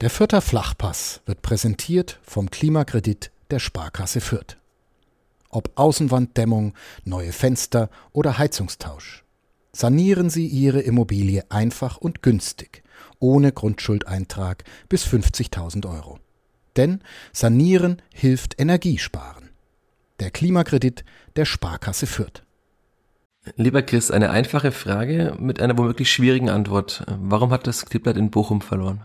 [0.00, 4.56] Der Fürther Flachpass wird präsentiert vom Klimakredit der Sparkasse Fürth.
[5.50, 6.72] Ob Außenwanddämmung,
[7.04, 9.24] neue Fenster oder Heizungstausch.
[9.72, 12.82] Sanieren Sie Ihre Immobilie einfach und günstig,
[13.18, 16.18] ohne Grundschuldeintrag bis 50.000 Euro.
[16.76, 17.02] Denn
[17.34, 19.50] Sanieren hilft Energiesparen.
[20.18, 21.04] Der Klimakredit
[21.36, 22.42] der Sparkasse Fürth.
[23.56, 27.04] Lieber Chris, eine einfache Frage mit einer womöglich schwierigen Antwort.
[27.06, 29.02] Warum hat das Kleeblatt in Bochum verloren?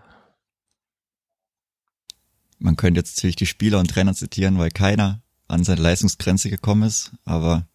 [2.65, 6.81] Man könnte jetzt natürlich die Spieler und Trainer zitieren, weil keiner an seine Leistungsgrenze gekommen
[6.81, 7.67] ist, aber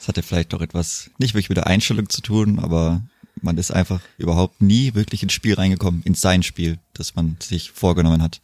[0.00, 3.02] es hatte vielleicht doch etwas nicht wirklich mit der Einstellung zu tun, aber
[3.40, 7.70] man ist einfach überhaupt nie wirklich ins Spiel reingekommen, in sein Spiel, das man sich
[7.70, 8.40] vorgenommen hat.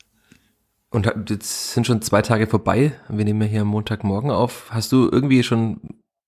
[0.91, 2.93] Und jetzt sind schon zwei Tage vorbei.
[3.09, 4.69] Wir nehmen ja hier Montagmorgen auf.
[4.71, 5.81] Hast du irgendwie schon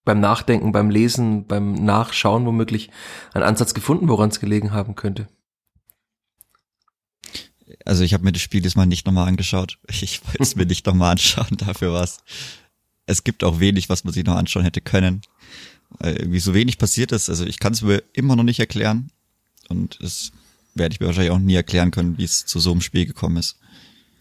[0.04, 2.90] beim Nachdenken, beim Lesen, beim Nachschauen womöglich
[3.32, 5.28] einen Ansatz gefunden, woran es gelegen haben könnte?
[7.84, 9.78] Also ich habe mir das Spiel diesmal nicht nochmal angeschaut.
[9.88, 12.18] Ich wollte es mir nicht nochmal anschauen, dafür was.
[13.06, 15.22] Es gibt auch wenig, was man sich noch anschauen hätte können.
[15.98, 17.28] Weil irgendwie so wenig passiert ist.
[17.28, 19.10] Also ich kann es mir immer noch nicht erklären.
[19.68, 20.32] Und es
[20.74, 23.36] werde ich mir wahrscheinlich auch nie erklären können, wie es zu so einem Spiel gekommen
[23.36, 23.58] ist.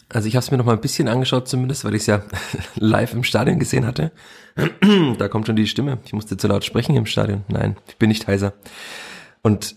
[0.10, 2.24] Also ich habe es mir noch mal ein bisschen angeschaut zumindest, weil ich es ja
[2.76, 4.12] live im Stadion gesehen hatte.
[5.18, 6.00] da kommt schon die Stimme.
[6.06, 7.46] Ich musste zu laut sprechen im Stadion.
[7.48, 8.54] Nein, ich bin nicht heiser.
[9.42, 9.76] Und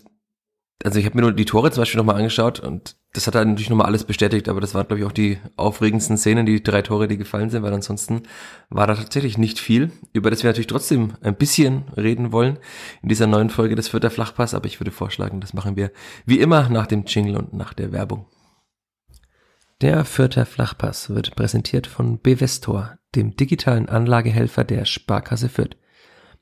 [0.83, 3.49] also ich habe mir nur die Tore zum Beispiel nochmal angeschaut und das hat dann
[3.49, 6.81] natürlich nochmal alles bestätigt, aber das waren, glaube ich, auch die aufregendsten Szenen, die drei
[6.81, 8.23] Tore, die gefallen sind, weil ansonsten
[8.69, 12.59] war da tatsächlich nicht viel, über das wir natürlich trotzdem ein bisschen reden wollen
[13.01, 15.91] in dieser neuen Folge des Vierter Flachpass, aber ich würde vorschlagen, das machen wir
[16.25, 18.25] wie immer nach dem Jingle und nach der Werbung.
[19.81, 25.77] Der Vierter Flachpass wird präsentiert von Bevestor, dem digitalen Anlagehelfer der Sparkasse Fürth.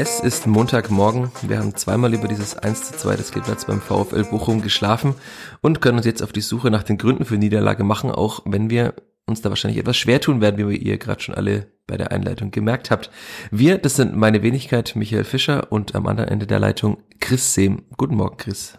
[0.00, 1.32] Es ist Montagmorgen.
[1.42, 5.16] Wir haben zweimal über dieses 1 zu 2 des Kleeblatts beim VfL Bochum geschlafen
[5.60, 8.70] und können uns jetzt auf die Suche nach den Gründen für Niederlage machen, auch wenn
[8.70, 8.94] wir
[9.26, 12.52] uns da wahrscheinlich etwas schwer tun werden, wie ihr gerade schon alle bei der Einleitung
[12.52, 13.10] gemerkt habt.
[13.50, 17.82] Wir, das sind meine Wenigkeit, Michael Fischer und am anderen Ende der Leitung Chris Sehm.
[17.96, 18.78] Guten Morgen, Chris.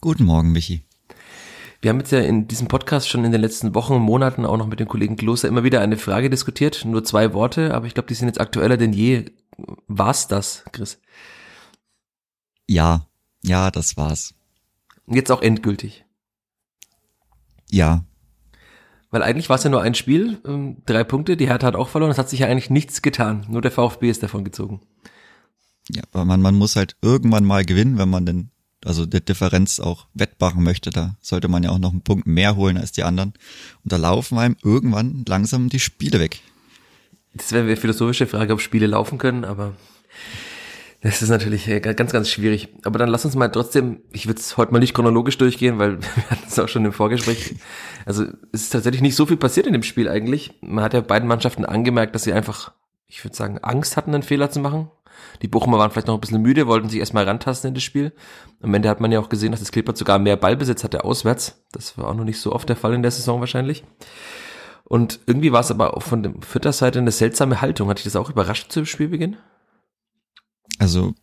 [0.00, 0.82] Guten Morgen, Michi.
[1.80, 4.56] Wir haben jetzt ja in diesem Podcast schon in den letzten Wochen und Monaten auch
[4.56, 6.84] noch mit dem Kollegen Kloster immer wieder eine Frage diskutiert.
[6.84, 9.26] Nur zwei Worte, aber ich glaube, die sind jetzt aktueller denn je.
[9.86, 11.00] War's das, Chris?
[12.66, 13.06] Ja,
[13.42, 14.34] ja, das war's.
[15.06, 16.04] Jetzt auch endgültig.
[17.70, 18.04] Ja.
[19.10, 21.88] Weil eigentlich war es ja nur ein Spiel, ähm, drei Punkte, die Hertha hat auch
[21.88, 23.46] verloren, es hat sich ja eigentlich nichts getan.
[23.48, 24.80] Nur der VfB ist davon gezogen.
[25.88, 28.50] Ja, aber man, man muss halt irgendwann mal gewinnen, wenn man denn,
[28.84, 30.90] also der Differenz auch wettmachen möchte.
[30.90, 33.34] Da sollte man ja auch noch einen Punkt mehr holen als die anderen.
[33.84, 36.42] Und da laufen einem irgendwann langsam die Spiele weg.
[37.36, 39.74] Das wäre eine philosophische Frage, ob Spiele laufen können, aber
[41.02, 42.68] das ist natürlich äh, ganz, ganz schwierig.
[42.82, 46.00] Aber dann lass uns mal trotzdem, ich würde es heute mal nicht chronologisch durchgehen, weil
[46.00, 47.54] wir hatten es auch schon im Vorgespräch.
[48.06, 50.54] Also es ist tatsächlich nicht so viel passiert in dem Spiel eigentlich.
[50.62, 52.72] Man hat ja beiden Mannschaften angemerkt, dass sie einfach,
[53.06, 54.90] ich würde sagen, Angst hatten, einen Fehler zu machen.
[55.42, 58.12] Die Bochumer waren vielleicht noch ein bisschen müde, wollten sich erstmal rantasten in das Spiel.
[58.62, 61.62] Am Ende hat man ja auch gesehen, dass das Klippert sogar mehr Ballbesitz hatte auswärts.
[61.72, 63.84] Das war auch noch nicht so oft der Fall in der Saison wahrscheinlich.
[64.88, 67.88] Und irgendwie war es aber auch von der Vierter Seite eine seltsame Haltung.
[67.88, 69.36] Hat dich das auch überrascht zu Spielbeginn?
[70.78, 71.14] Also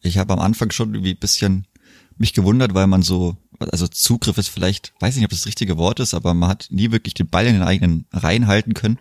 [0.00, 1.66] ich habe am Anfang schon irgendwie ein bisschen
[2.18, 5.76] mich gewundert, weil man so, also Zugriff ist vielleicht, weiß nicht, ob das, das richtige
[5.76, 8.98] Wort ist, aber man hat nie wirklich den Ball in den eigenen Reihen halten können.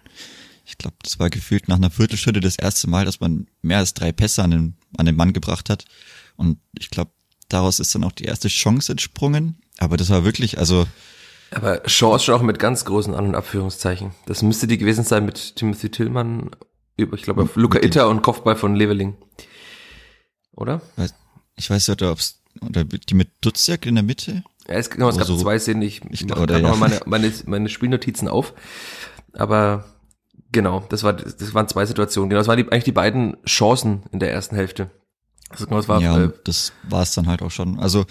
[0.66, 3.94] Ich glaube, das war gefühlt nach einer Viertelstunde das erste Mal, dass man mehr als
[3.94, 5.86] drei Pässe an den, an den Mann gebracht hat.
[6.36, 7.12] Und ich glaube,
[7.48, 9.60] daraus ist dann auch die erste Chance entsprungen.
[9.78, 10.88] Aber das war wirklich, also
[11.52, 14.12] aber Chance schon auch mit ganz großen An- und Abführungszeichen.
[14.26, 16.52] Das müsste die gewesen sein mit Timothy Tillmann,
[16.96, 19.16] ich glaube auf Luca Itter und Kopfball von Leveling.
[20.56, 20.82] Oder?
[21.56, 24.44] Ich weiß nicht, ob es oder die mit Dutzjak in der Mitte?
[24.68, 26.60] Ja, es, genau, es gab so, zwei Szenen, ich, ich mache gerade ja.
[26.60, 28.54] nochmal meine, meine, meine Spielnotizen auf.
[29.34, 29.86] Aber
[30.52, 32.30] genau, das war das waren zwei Situationen.
[32.30, 34.90] Genau, das waren die, eigentlich die beiden Chancen in der ersten Hälfte.
[35.50, 37.80] Also genau, das war, ja, äh, das war es dann halt auch schon.
[37.80, 38.06] Also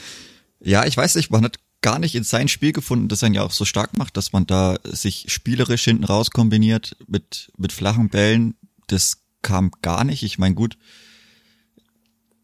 [0.60, 3.44] ja, ich weiß nicht, man hat gar nicht in sein Spiel gefunden, das einen ja
[3.44, 8.08] auch so stark macht, dass man da sich spielerisch hinten raus kombiniert mit, mit flachen
[8.08, 8.56] Bällen.
[8.88, 10.24] Das kam gar nicht.
[10.24, 10.76] Ich meine, gut,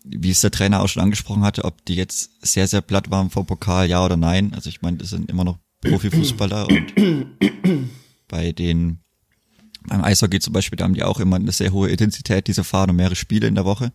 [0.04, 3.30] wie es der Trainer auch schon angesprochen hatte, ob die jetzt sehr, sehr platt waren
[3.30, 4.54] vor Pokal, ja oder nein.
[4.54, 7.26] Also ich meine, das sind immer noch Profifußballer und
[8.28, 9.00] bei den
[9.88, 12.90] beim Eishockey zum Beispiel, da haben die auch immer eine sehr hohe Intensität, diese fahren
[12.90, 13.92] und mehrere Spiele in der Woche.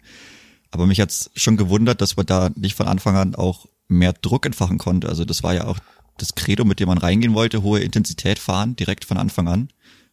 [0.71, 4.45] Aber mich hat's schon gewundert, dass man da nicht von Anfang an auch mehr Druck
[4.45, 5.09] entfachen konnte.
[5.09, 5.79] Also das war ja auch
[6.17, 9.69] das Credo, mit dem man reingehen wollte, hohe Intensität fahren, direkt von Anfang an.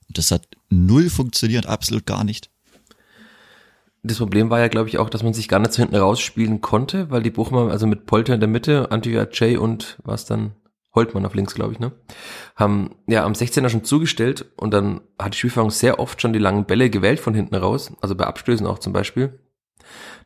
[0.09, 2.51] Und das hat null funktioniert, absolut gar nicht.
[4.03, 6.61] Das Problem war ja, glaube ich, auch, dass man sich gar nicht so hinten rausspielen
[6.61, 10.53] konnte, weil die Bochumer, also mit Polter in der Mitte, Antioch Jay und was dann
[10.95, 11.93] Holtmann auf links, glaube ich, ne?
[12.55, 16.39] Haben ja am 16er schon zugestellt und dann hat die Spielführung sehr oft schon die
[16.39, 19.41] langen Bälle gewählt von hinten raus, also bei Abstößen auch zum Beispiel.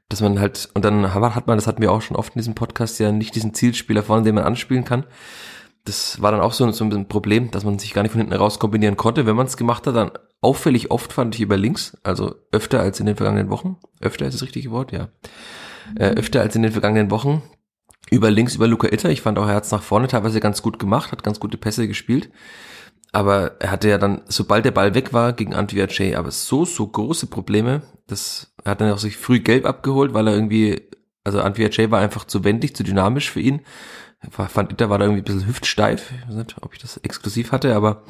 [0.08, 2.54] Dass man halt, und dann hat man, das hatten wir auch schon oft in diesem
[2.54, 5.04] Podcast, ja nicht diesen Zielspieler vorne, den man anspielen kann.
[5.84, 8.34] Das war dann auch so, so ein Problem, dass man sich gar nicht von hinten
[8.34, 9.26] raus kombinieren konnte.
[9.26, 10.10] Wenn man es gemacht hat, dann
[10.40, 13.76] auffällig oft fand ich über links, also öfter als in den vergangenen Wochen.
[14.00, 15.08] Öfter ist das richtige Wort, ja.
[15.96, 17.42] Äh, öfter als in den vergangenen Wochen
[18.10, 19.10] über links über Luca Itter.
[19.10, 21.88] Ich fand auch, er es nach vorne teilweise ganz gut gemacht, hat ganz gute Pässe
[21.88, 22.30] gespielt.
[23.12, 26.64] Aber er hatte ja dann, sobald der Ball weg war, gegen Antwia Jay, aber so,
[26.64, 27.82] so große Probleme.
[28.06, 30.82] Das, er hat dann auch sich früh gelb abgeholt, weil er irgendwie,
[31.24, 33.62] also Antwia Jay war einfach zu wendig, zu dynamisch für ihn.
[34.26, 36.10] Ich fand Itter war da irgendwie ein bisschen hüftsteif.
[36.10, 38.02] Ich weiß nicht, ob ich das exklusiv hatte, aber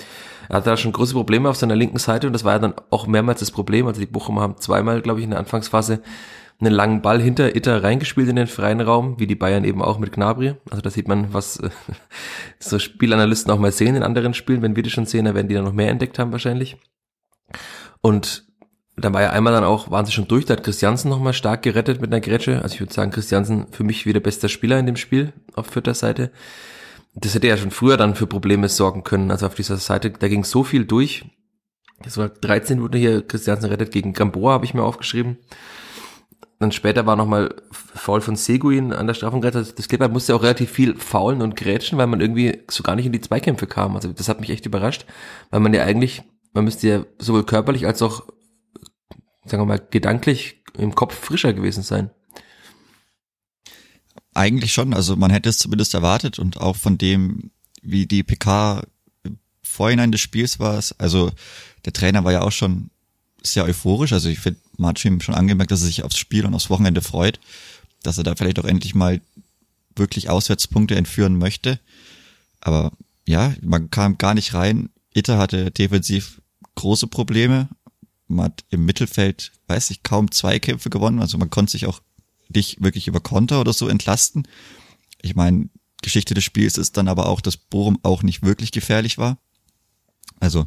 [0.48, 2.74] er hatte da schon große Probleme auf seiner linken Seite und das war ja dann
[2.90, 3.86] auch mehrmals das Problem.
[3.86, 6.02] Also die Bochumer haben zweimal, glaube ich, in der Anfangsphase
[6.60, 9.98] einen langen Ball hinter Itter reingespielt in den freien Raum, wie die Bayern eben auch
[9.98, 10.54] mit Gnabry.
[10.70, 11.70] Also da sieht man, was äh,
[12.58, 14.62] so Spielanalysten auch mal sehen in anderen Spielen.
[14.62, 16.76] Wenn wir die schon sehen, dann werden die dann noch mehr entdeckt haben wahrscheinlich.
[18.00, 18.44] Und
[18.96, 21.62] da war ja einmal dann auch, waren sie schon durch, da hat Christiansen nochmal stark
[21.62, 22.62] gerettet mit einer Grätsche.
[22.62, 25.94] Also ich würde sagen, Christiansen für mich wieder bester Spieler in dem Spiel auf vierter
[25.94, 26.32] Seite.
[27.14, 29.30] Das hätte ja schon früher dann für Probleme sorgen können.
[29.30, 31.24] Also auf dieser Seite, da ging so viel durch.
[32.02, 35.38] Das war 13 wurde hier Christiansen rettet gegen Gamboa, habe ich mir aufgeschrieben.
[36.58, 39.72] Dann später war nochmal Foul von Seguin an der Strafengrenze.
[39.74, 43.06] Das Kleber musste auch relativ viel faulen und grätschen, weil man irgendwie so gar nicht
[43.06, 43.94] in die Zweikämpfe kam.
[43.94, 45.06] Also das hat mich echt überrascht,
[45.50, 46.22] weil man ja eigentlich,
[46.52, 48.26] man müsste ja sowohl körperlich als auch,
[49.44, 52.10] sagen wir mal, gedanklich im Kopf frischer gewesen sein.
[54.34, 57.52] Eigentlich schon, also man hätte es zumindest erwartet und auch von dem,
[57.82, 58.82] wie die PK
[59.62, 61.30] Vorhinein des Spiels war es, also
[61.84, 62.90] der Trainer war ja auch schon
[63.42, 64.12] sehr euphorisch.
[64.12, 67.40] Also ich finde, man schon angemerkt, dass er sich aufs Spiel und aufs Wochenende freut,
[68.02, 69.20] dass er da vielleicht auch endlich mal
[69.96, 71.80] wirklich Auswärtspunkte entführen möchte.
[72.60, 72.92] Aber
[73.26, 74.90] ja, man kam gar nicht rein.
[75.12, 76.40] Itter hatte defensiv
[76.76, 77.68] große Probleme.
[78.28, 81.20] Man hat im Mittelfeld, weiß ich, kaum zwei Kämpfe gewonnen.
[81.20, 82.00] Also man konnte sich auch
[82.48, 84.46] nicht wirklich über Konter oder so entlasten.
[85.20, 85.68] Ich meine,
[86.02, 89.38] Geschichte des Spiels ist dann aber auch, dass Bochum auch nicht wirklich gefährlich war.
[90.38, 90.66] Also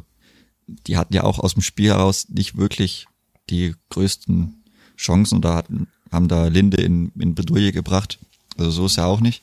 [0.66, 3.06] die hatten ja auch aus dem Spiel heraus nicht wirklich
[3.50, 4.62] die größten
[4.96, 8.18] Chancen oder hatten, haben da Linde in, in Bedouille gebracht.
[8.56, 9.42] Also so ist ja auch nicht.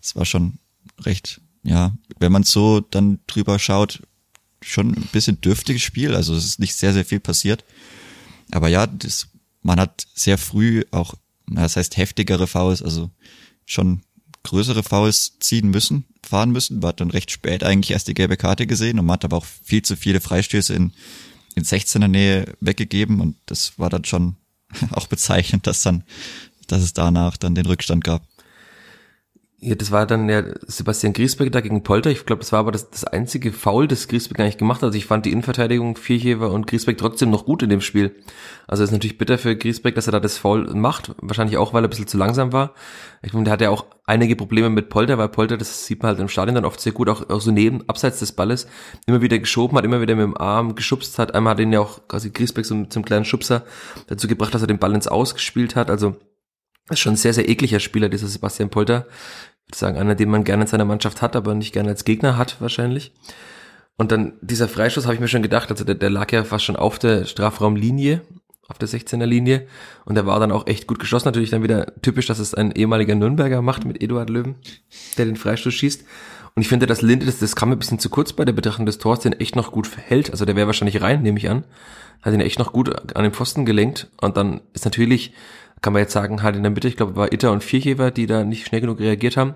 [0.00, 0.58] Es war schon
[1.00, 4.02] recht, ja, wenn man so dann drüber schaut,
[4.60, 6.14] schon ein bisschen dürftiges Spiel.
[6.14, 7.64] Also es ist nicht sehr, sehr viel passiert.
[8.50, 9.28] Aber ja, das,
[9.62, 11.14] man hat sehr früh auch,
[11.46, 13.10] das heißt heftigere Fouls, also
[13.64, 14.02] schon
[14.42, 16.80] größere Fouls ziehen müssen, fahren müssen.
[16.80, 19.36] Man hat dann recht spät eigentlich erst die gelbe Karte gesehen und man hat aber
[19.36, 20.92] auch viel zu viele Freistöße in,
[21.54, 24.36] in 16er Nähe weggegeben und das war dann schon
[24.92, 26.04] auch bezeichnend, dass dann,
[26.66, 28.26] dass es danach dann den Rückstand gab.
[29.64, 32.10] Ja, das war dann ja Sebastian Griesbeck da gegen Polter.
[32.10, 34.86] Ich glaube, das war aber das, das einzige Foul, das Griesbeck eigentlich gemacht hat.
[34.86, 38.12] Also ich fand die Innenverteidigung Vierchever und Griesbeck trotzdem noch gut in dem Spiel.
[38.66, 41.14] Also es ist natürlich bitter für Griesbeck, dass er da das Foul macht.
[41.20, 42.74] Wahrscheinlich auch, weil er ein bisschen zu langsam war.
[43.22, 46.08] Ich meine, der hat ja auch einige Probleme mit Polter, weil Polter, das sieht man
[46.08, 48.66] halt im Stadion dann oft sehr gut, auch, auch so neben, abseits des Balles,
[49.06, 51.36] immer wieder geschoben hat, immer wieder mit dem Arm geschubst hat.
[51.36, 53.62] Einmal hat ihn ja auch quasi Griesbeck so zum kleinen Schubser
[54.08, 55.88] dazu gebracht, dass er den Ball ins Aus gespielt hat.
[55.88, 56.16] Also
[56.90, 59.06] ist schon ein sehr, sehr ekliger Spieler, dieser Sebastian Polter
[59.74, 62.60] sagen, einer, den man gerne in seiner Mannschaft hat, aber nicht gerne als Gegner hat,
[62.60, 63.12] wahrscheinlich.
[63.96, 66.64] Und dann dieser Freischuss habe ich mir schon gedacht, also der, der lag ja fast
[66.64, 68.22] schon auf der Strafraumlinie,
[68.68, 69.66] auf der 16er Linie.
[70.04, 71.28] Und der war dann auch echt gut geschossen.
[71.28, 74.56] Natürlich dann wieder typisch, dass es ein ehemaliger Nürnberger macht mit Eduard Löwen,
[75.18, 76.04] der den Freistoß schießt.
[76.54, 78.86] Und ich finde, dass Linde, das, das kam ein bisschen zu kurz bei der Betrachtung
[78.86, 80.30] des Tors, den echt noch gut hält.
[80.30, 81.64] Also der wäre wahrscheinlich rein, nehme ich an.
[82.20, 84.10] Hat ihn echt noch gut an den Pfosten gelenkt.
[84.20, 85.32] Und dann ist natürlich
[85.82, 88.26] kann man jetzt sagen, halt in der Mitte, ich glaube, war Itter und Vierchever, die
[88.26, 89.54] da nicht schnell genug reagiert haben.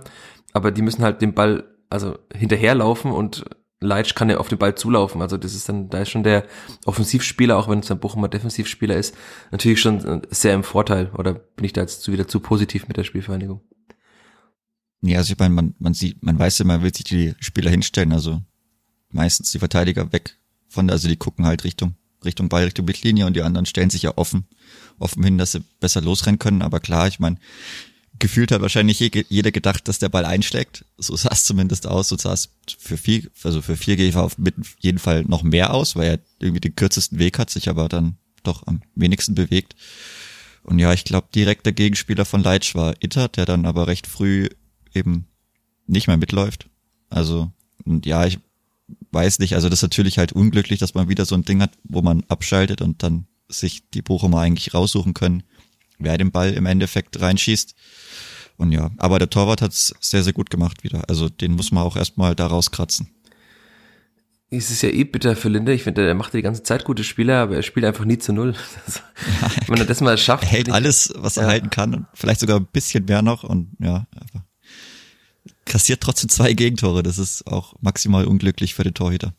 [0.53, 3.45] Aber die müssen halt den Ball, also hinterherlaufen und
[3.81, 5.23] Leitsch kann ja auf den Ball zulaufen.
[5.23, 6.45] Also das ist dann, da ist schon der
[6.85, 9.15] Offensivspieler, auch wenn es ein Bochumer Defensivspieler ist,
[9.53, 11.11] natürlich schon sehr im Vorteil.
[11.17, 13.61] Oder bin ich da jetzt wieder zu positiv mit der Spielvereinigung?
[15.03, 17.71] Ja, also ich meine, man, man sieht, man weiß ja, man will sich die Spieler
[17.71, 18.41] hinstellen, also
[19.11, 23.37] meistens die Verteidiger weg von, also die gucken halt Richtung, Richtung Ball, Richtung Mittellinie und
[23.37, 24.49] die anderen stellen sich ja offen
[24.99, 26.63] offen hin, dass sie besser losrennen können.
[26.63, 27.37] Aber klar, ich meine,
[28.19, 30.85] gefühlt hat wahrscheinlich jeder gedacht, dass der Ball einschlägt.
[30.97, 32.09] So sah es zumindest aus.
[32.09, 34.37] So sah es für vier, also für vier ich auf
[34.81, 38.17] jeden Fall noch mehr aus, weil er irgendwie den kürzesten Weg hat, sich aber dann
[38.43, 39.75] doch am wenigsten bewegt.
[40.63, 44.49] Und ja, ich glaube, direkter Gegenspieler von Leitsch war Itter, der dann aber recht früh
[44.95, 45.27] eben
[45.87, 46.69] nicht mehr mitläuft.
[47.09, 47.53] Also,
[47.85, 48.39] und ja, ich
[49.13, 51.73] weiß nicht, also das ist natürlich halt unglücklich, dass man wieder so ein Ding hat,
[51.85, 55.43] wo man abschaltet und dann sich die Bochumer eigentlich raussuchen können,
[55.99, 57.75] wer den Ball im Endeffekt reinschießt.
[58.57, 61.09] Und ja, aber der Torwart hat es sehr, sehr gut gemacht wieder.
[61.09, 63.11] Also den muss man auch erstmal da rauskratzen.
[64.49, 65.73] Es ist ja eh bitter für Linde.
[65.73, 68.33] Ich finde, er macht die ganze Zeit gute Spiele, aber er spielt einfach nie zu
[68.33, 68.55] null.
[69.43, 70.45] ja, Wenn er das mal schafft.
[70.47, 71.49] Er hält alles, was er ja.
[71.51, 74.43] halten kann und vielleicht sogar ein bisschen mehr noch und ja, einfach
[75.65, 77.03] kassiert trotzdem zwei Gegentore.
[77.03, 79.35] Das ist auch maximal unglücklich für den Torhüter.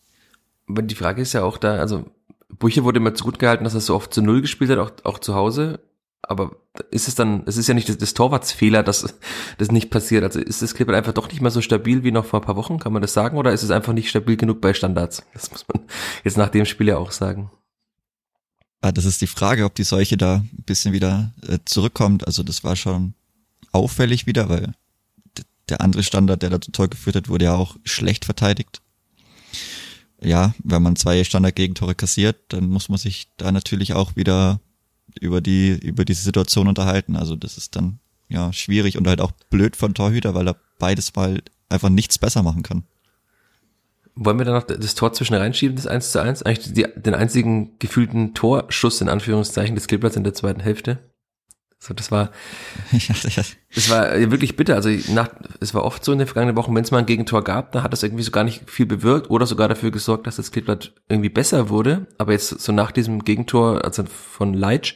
[0.68, 2.12] Aber die Frage ist ja auch da, also
[2.60, 4.92] Buche wurde immer zu gut gehalten, dass er so oft zu Null gespielt hat, auch,
[5.04, 5.80] auch zu Hause.
[6.24, 6.58] Aber
[6.92, 9.16] ist es dann, es ist ja nicht des, des Torwartsfehler, dass
[9.58, 10.24] das nicht passiert.
[10.24, 12.58] Also ist das Clipper einfach doch nicht mehr so stabil wie noch vor ein paar
[12.58, 13.38] Wochen, kann man das sagen?
[13.38, 15.24] Oder ist es einfach nicht stabil genug bei Standards?
[15.34, 15.86] Das muss man
[16.24, 17.50] jetzt nach dem Spiel ja auch sagen.
[18.82, 22.28] Ah, das ist die Frage, ob die Seuche da ein bisschen wieder äh, zurückkommt.
[22.28, 23.14] Also das war schon
[23.72, 24.74] auffällig wieder, weil
[25.70, 28.82] der andere Standard, der dazu Tor geführt hat, wurde ja auch schlecht verteidigt.
[30.22, 34.60] Ja, wenn man zwei Standard-Gegentore kassiert, dann muss man sich da natürlich auch wieder
[35.20, 37.16] über die, über diese Situation unterhalten.
[37.16, 41.16] Also das ist dann ja schwierig und halt auch blöd von Torhüter, weil er beides
[41.16, 42.84] mal einfach nichts besser machen kann.
[44.16, 46.42] Wollen wir da noch das Tor zwischen reinschieben, das 1 zu 1?
[46.44, 50.98] Eigentlich die, den einzigen gefühlten Torschuss in Anführungszeichen des Kleeblatts in der zweiten Hälfte.
[51.80, 52.32] So, das war,
[52.92, 54.76] das war wirklich bitter.
[54.76, 55.30] Also nach,
[55.60, 57.84] es war oft so in den vergangenen Wochen, wenn es mal ein Gegentor gab, dann
[57.84, 60.94] hat das irgendwie so gar nicht viel bewirkt oder sogar dafür gesorgt, dass das Kleeblatt
[61.08, 62.08] irgendwie besser wurde.
[62.18, 64.96] Aber jetzt so nach diesem Gegentor, also von Leitsch,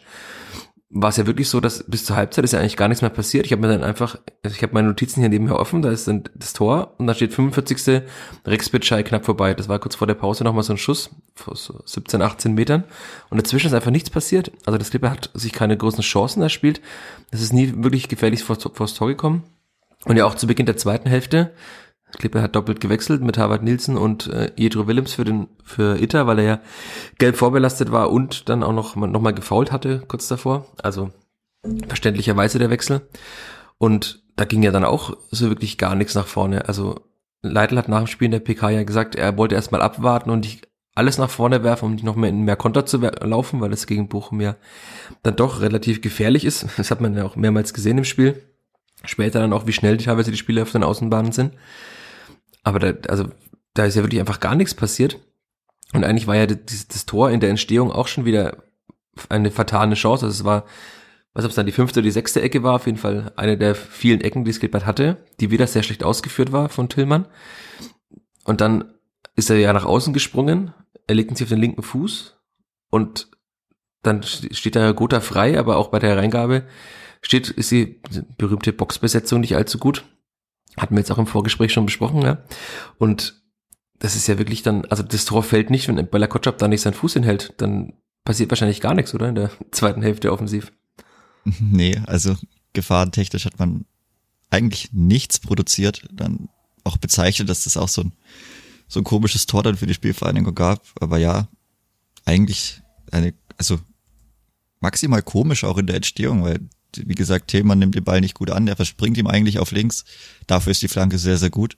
[0.93, 3.09] war es ja wirklich so, dass bis zur Halbzeit ist ja eigentlich gar nichts mehr
[3.09, 3.45] passiert.
[3.45, 6.25] Ich habe mir dann einfach, ich habe meine Notizen hier nebenher offen, da ist dann
[6.35, 8.03] das Tor und da steht 45.
[8.45, 9.53] Rex Bitschei knapp vorbei.
[9.53, 12.83] Das war kurz vor der Pause nochmal so ein Schuss, vor so 17, 18 Metern.
[13.29, 14.51] Und dazwischen ist einfach nichts passiert.
[14.65, 16.81] Also das Clipper hat sich keine großen Chancen erspielt.
[17.31, 19.43] Das ist nie wirklich gefährlich vor, vor das Tor gekommen.
[20.03, 21.51] Und ja auch zu Beginn der zweiten Hälfte
[22.17, 26.27] Klippe hat doppelt gewechselt mit Harvard Nielsen und äh, Jedro Willems für den für Itter,
[26.27, 26.59] weil er ja
[27.17, 30.65] gelb vorbelastet war und dann auch noch, noch mal gefault hatte kurz davor.
[30.81, 31.11] Also
[31.87, 33.01] verständlicherweise der Wechsel.
[33.77, 36.67] Und da ging ja dann auch so wirklich gar nichts nach vorne.
[36.67, 37.01] Also
[37.41, 40.41] Leitl hat nach dem Spiel in der PK ja gesagt, er wollte erstmal abwarten und
[40.41, 43.71] nicht alles nach vorne werfen, um nicht noch mehr in mehr Konter zu laufen, weil
[43.71, 44.55] es gegen Bochum ja
[45.23, 46.67] dann doch relativ gefährlich ist.
[46.77, 48.43] Das hat man ja auch mehrmals gesehen im Spiel.
[49.03, 51.53] Später dann auch, wie schnell teilweise die Spiele auf den Außenbahnen sind.
[52.63, 53.29] Aber da, also,
[53.73, 55.19] da ist ja wirklich einfach gar nichts passiert.
[55.93, 58.63] Und eigentlich war ja das, das Tor in der Entstehung auch schon wieder
[59.29, 60.25] eine vertane Chance.
[60.25, 60.65] Also es war,
[61.33, 63.57] was ob es dann die fünfte oder die sechste Ecke war, auf jeden Fall eine
[63.57, 67.27] der vielen Ecken, die Skilbert hatte, die wieder sehr schlecht ausgeführt war von Tillmann.
[68.45, 68.93] Und dann
[69.35, 70.73] ist er ja nach außen gesprungen,
[71.07, 72.37] er legt sich auf den linken Fuß
[72.89, 73.29] und
[74.03, 76.65] dann steht da Gotha frei, aber auch bei der Reingabe
[77.21, 78.01] steht, ist die
[78.37, 80.05] berühmte Boxbesetzung nicht allzu gut.
[80.77, 82.43] Hatten wir jetzt auch im Vorgespräch schon besprochen, ja.
[82.97, 83.41] Und
[83.99, 86.81] das ist ja wirklich dann, also das Tor fällt nicht, wenn Bella Kotschap da nicht
[86.81, 89.29] seinen Fuß hinhält, dann passiert wahrscheinlich gar nichts, oder?
[89.29, 90.71] In der zweiten Hälfte offensiv.
[91.59, 92.35] Nee, also
[92.73, 93.85] gefahrentechnisch hat man
[94.51, 96.49] eigentlich nichts produziert, dann
[96.83, 98.13] auch bezeichnet, dass das auch so ein,
[98.87, 100.85] so ein komisches Tor dann für die Spielvereinigung gab.
[100.99, 101.47] Aber ja,
[102.25, 103.79] eigentlich eine, also
[104.81, 106.59] maximal komisch auch in der Entstehung, weil
[106.97, 110.03] wie gesagt, Thälmann nimmt den Ball nicht gut an, der verspringt ihm eigentlich auf links.
[110.47, 111.77] Dafür ist die Flanke sehr, sehr gut.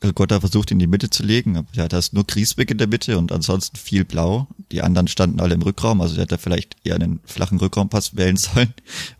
[0.00, 2.86] Gotta versucht in die Mitte zu legen, aber ja, da ist nur Griesbeck in der
[2.86, 4.46] Mitte und ansonsten viel blau.
[4.70, 8.36] Die anderen standen alle im Rückraum, also der hätte vielleicht eher einen flachen Rückraumpass wählen
[8.36, 8.72] sollen.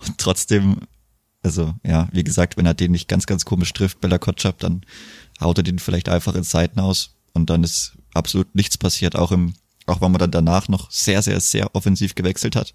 [0.07, 0.79] Und trotzdem,
[1.43, 4.83] also ja, wie gesagt, wenn er den nicht ganz, ganz komisch trifft, Bella Kotschap, dann
[5.41, 9.33] haut er den vielleicht einfach in Seiten aus und dann ist absolut nichts passiert, auch
[9.33, 9.55] im,
[9.87, 12.75] auch wenn man dann danach noch sehr, sehr, sehr offensiv gewechselt hat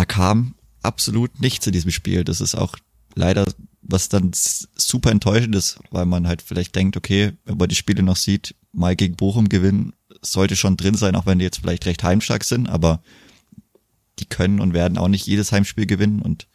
[0.00, 2.24] da kam absolut nichts in diesem Spiel.
[2.24, 2.74] Das ist auch
[3.14, 3.44] leider,
[3.82, 8.02] was dann super enttäuschend ist, weil man halt vielleicht denkt, okay, wenn man die Spiele
[8.02, 9.92] noch sieht, mal gegen Bochum gewinnen,
[10.22, 13.02] sollte schon drin sein, auch wenn die jetzt vielleicht recht heimstark sind, aber
[14.20, 16.46] die können und werden auch nicht jedes Heimspiel gewinnen und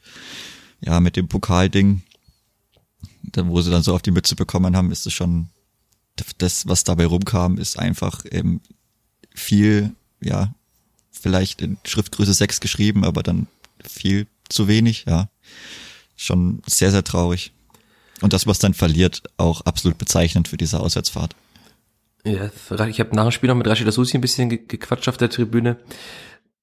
[0.81, 2.01] ja, mit dem Pokalding,
[3.21, 5.49] dann, wo sie dann so auf die Mütze bekommen haben, ist es schon,
[6.39, 8.61] das, was dabei rumkam, ist einfach eben
[9.35, 10.55] viel, ja,
[11.19, 13.47] vielleicht in Schriftgröße 6 geschrieben, aber dann
[13.83, 15.29] viel zu wenig, ja.
[16.15, 17.51] Schon sehr, sehr traurig.
[18.21, 21.35] Und das, was dann verliert, auch absolut bezeichnend für diese Auswärtsfahrt.
[22.23, 22.49] Ja,
[22.87, 25.77] ich habe nach dem Spiel noch mit Rashida Susi ein bisschen gequatscht auf der Tribüne.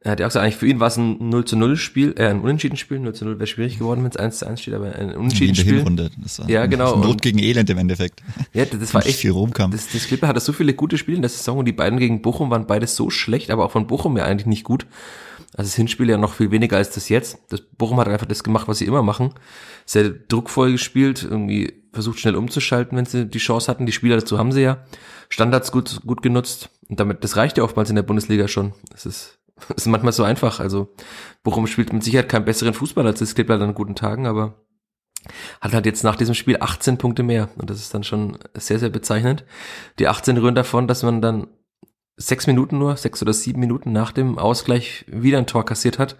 [0.04, 2.14] Er hat ja auch gesagt, eigentlich für ihn war es ein 0 zu 0 Spiel,
[2.16, 2.99] äh, ein Unentschieden-Spiel.
[2.99, 5.75] 0 zu 0 wäre schwierig geworden, wenn es 1 zu 1 steht, aber ein Unentschieden-Spiel.
[5.76, 6.11] Hinrunde.
[6.16, 6.97] Das war Ja, genau.
[6.97, 8.21] Not Und- gegen Elend im Endeffekt.
[8.52, 9.71] Ja, das, das war echt viel rumkam.
[9.71, 12.21] Das, das Clipper hatte so viele gute Spiele in der Saison und die beiden gegen
[12.21, 14.87] Bochum waren beides so schlecht, aber auch von Bochum ja eigentlich nicht gut.
[15.54, 17.38] Also das Hinspiel ja noch viel weniger als das jetzt.
[17.50, 19.35] Das Bochum hat einfach das gemacht, was sie immer machen.
[19.85, 23.85] Sehr druckvoll gespielt, irgendwie versucht schnell umzuschalten, wenn sie die Chance hatten.
[23.87, 24.78] Die Spieler dazu haben sie ja.
[25.28, 26.71] Standards gut, gut genutzt.
[26.88, 28.73] Und damit, das reicht ja oftmals in der Bundesliga schon.
[28.90, 29.38] Das ist,
[29.69, 30.61] das ist manchmal so einfach.
[30.61, 30.95] Also
[31.42, 34.54] Bochum spielt mit Sicherheit keinen besseren Fußball als das Clipper an guten Tagen, aber
[35.61, 37.49] hat halt jetzt nach diesem Spiel 18 Punkte mehr.
[37.57, 39.45] Und das ist dann schon sehr, sehr bezeichnend.
[39.99, 41.47] Die 18 rühren davon, dass man dann
[42.16, 46.16] sechs Minuten nur, sechs oder sieben Minuten nach dem Ausgleich wieder ein Tor kassiert hat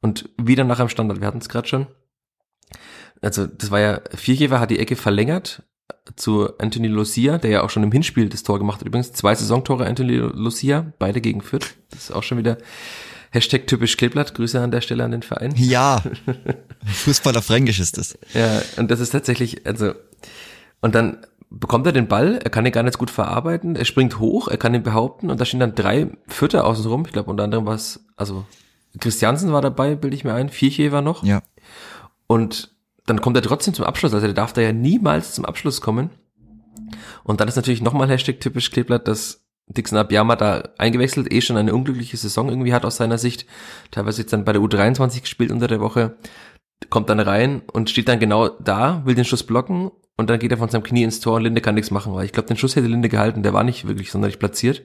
[0.00, 1.20] und wieder nach einem Standard.
[1.20, 1.86] Wir hatten es gerade schon.
[3.22, 5.62] Also das war ja, Vierjewer hat die Ecke verlängert
[6.16, 8.86] zu Anthony Lucia, der ja auch schon im Hinspiel das Tor gemacht hat.
[8.86, 11.74] Übrigens zwei Saisontore Anthony Lucia, beide gegen Fürth.
[11.90, 12.58] Das ist auch schon wieder
[13.30, 14.34] Hashtag typisch Kleeblatt.
[14.34, 15.54] Grüße an der Stelle an den Verein.
[15.56, 16.02] Ja.
[16.84, 18.18] Fußball auf Fränkisch ist das.
[18.34, 19.94] Ja, und das ist tatsächlich, also,
[20.80, 21.18] und dann
[21.50, 24.56] bekommt er den Ball, er kann ihn gar nicht gut verarbeiten, er springt hoch, er
[24.56, 27.04] kann ihn behaupten und da stehen dann drei Vierter außen rum.
[27.06, 28.44] Ich glaube, unter anderem was, also
[28.98, 31.24] Christiansen war dabei, bilde ich mir ein, Vierche war noch.
[31.24, 31.42] Ja.
[32.26, 32.72] Und
[33.10, 36.10] dann kommt er trotzdem zum Abschluss, also der darf da ja niemals zum Abschluss kommen.
[37.24, 41.56] Und dann ist natürlich nochmal Hashtag typisch Kleeblatt, dass Dixon Abiyama da eingewechselt, eh schon
[41.56, 43.46] eine unglückliche Saison irgendwie hat aus seiner Sicht.
[43.90, 46.16] Teilweise jetzt dann bei der U23 gespielt unter der Woche,
[46.88, 50.50] kommt dann rein und steht dann genau da, will den Schuss blocken und dann geht
[50.50, 52.56] er von seinem Knie ins Tor und Linde kann nichts machen, weil ich glaube, den
[52.56, 54.82] Schuss hätte Linde gehalten, der war nicht wirklich sonderlich platziert.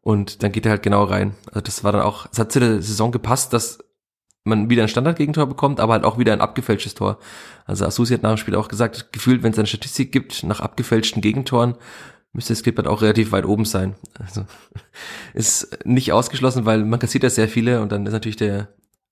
[0.00, 1.34] Und dann geht er halt genau rein.
[1.46, 3.78] Also das war dann auch, es hat zu der Saison gepasst, dass
[4.44, 7.18] man wieder ein Standardgegentor bekommt, aber halt auch wieder ein abgefälschtes Tor.
[7.64, 10.60] Also Asusi hat nach dem Spiel auch gesagt, gefühlt, wenn es eine Statistik gibt nach
[10.60, 11.76] abgefälschten Gegentoren,
[12.32, 13.94] müsste das Clipboard auch relativ weit oben sein.
[14.18, 14.44] Also
[15.34, 18.68] ist nicht ausgeschlossen, weil man kassiert ja sehr viele und dann ist natürlich der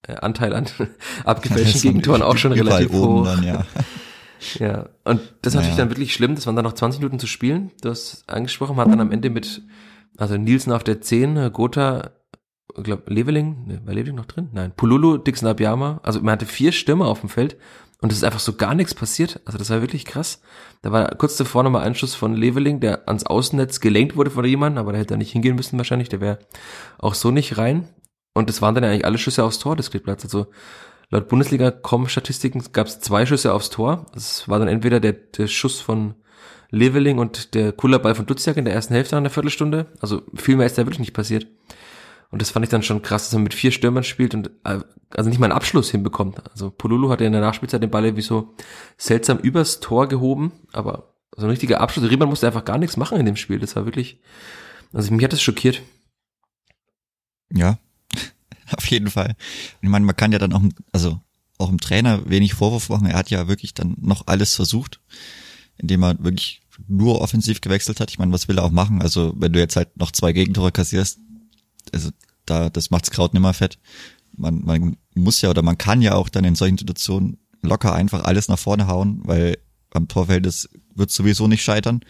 [0.06, 0.66] äh, Anteil an
[1.24, 3.24] abgefälschten Gegentoren auch schon relativ oben hoch.
[3.24, 3.66] Dann, ja.
[4.58, 5.76] Ja, und das ist natürlich Naja.
[5.76, 7.72] dann wirklich schlimm, das waren dann noch 20 Minuten zu spielen.
[7.82, 9.60] Du hast angesprochen, man hat dann am Ende mit,
[10.16, 12.12] also Nielsen auf der 10, äh, Gotha,
[12.76, 14.48] ich glaube Leveling, ne, war Leveling noch drin?
[14.52, 17.56] Nein, Pululu, Dixon Abiyama, also man hatte vier Stürmer auf dem Feld
[18.00, 19.40] und es ist einfach so gar nichts passiert.
[19.44, 20.40] Also das war wirklich krass.
[20.82, 24.44] Da war kurz davor nochmal ein Schuss von Leveling, der ans Außennetz gelenkt wurde von
[24.44, 26.38] jemandem, aber der hätte da nicht hingehen müssen wahrscheinlich, der wäre
[26.98, 27.88] auch so nicht rein.
[28.32, 30.24] Und das waren dann ja eigentlich alle Schüsse aufs Tor des Kleeblatts.
[30.24, 30.46] Also
[31.10, 34.06] laut Bundesliga-Com-Statistiken gab es zwei Schüsse aufs Tor.
[34.14, 36.14] Das war dann entweder der, der Schuss von
[36.70, 39.86] Leveling und der Kullerball von Duziak in der ersten Hälfte nach einer Viertelstunde.
[40.00, 41.46] Also viel mehr ist da wirklich nicht passiert.
[42.30, 44.80] Und das fand ich dann schon krass, dass man mit vier Stürmern spielt und äh,
[45.10, 46.48] also nicht mal einen Abschluss hinbekommt.
[46.50, 48.54] Also Polulu hat ja in der Nachspielzeit den Ball irgendwie so
[48.96, 52.08] seltsam übers Tor gehoben, aber so ein richtiger Abschluss.
[52.08, 53.58] Riemann musste einfach gar nichts machen in dem Spiel.
[53.58, 54.20] Das war wirklich,
[54.92, 55.82] also mich hat das schockiert.
[57.52, 57.78] Ja,
[58.76, 59.34] auf jeden Fall.
[59.82, 60.62] Ich meine, man kann ja dann auch,
[60.92, 61.20] also
[61.58, 63.06] auch dem Trainer wenig Vorwurf machen.
[63.06, 65.00] Er hat ja wirklich dann noch alles versucht,
[65.76, 68.10] indem er wirklich nur offensiv gewechselt hat.
[68.10, 69.02] Ich meine, was will er auch machen?
[69.02, 71.18] Also wenn du jetzt halt noch zwei Gegentore kassierst,
[71.92, 72.10] also
[72.46, 73.78] da, das macht's Kraut nimmer fett.
[74.36, 78.24] Man, man muss ja oder man kann ja auch dann in solchen Situationen locker einfach
[78.24, 79.58] alles nach vorne hauen, weil
[79.92, 82.00] am Torverhältnis wird sowieso nicht scheitern.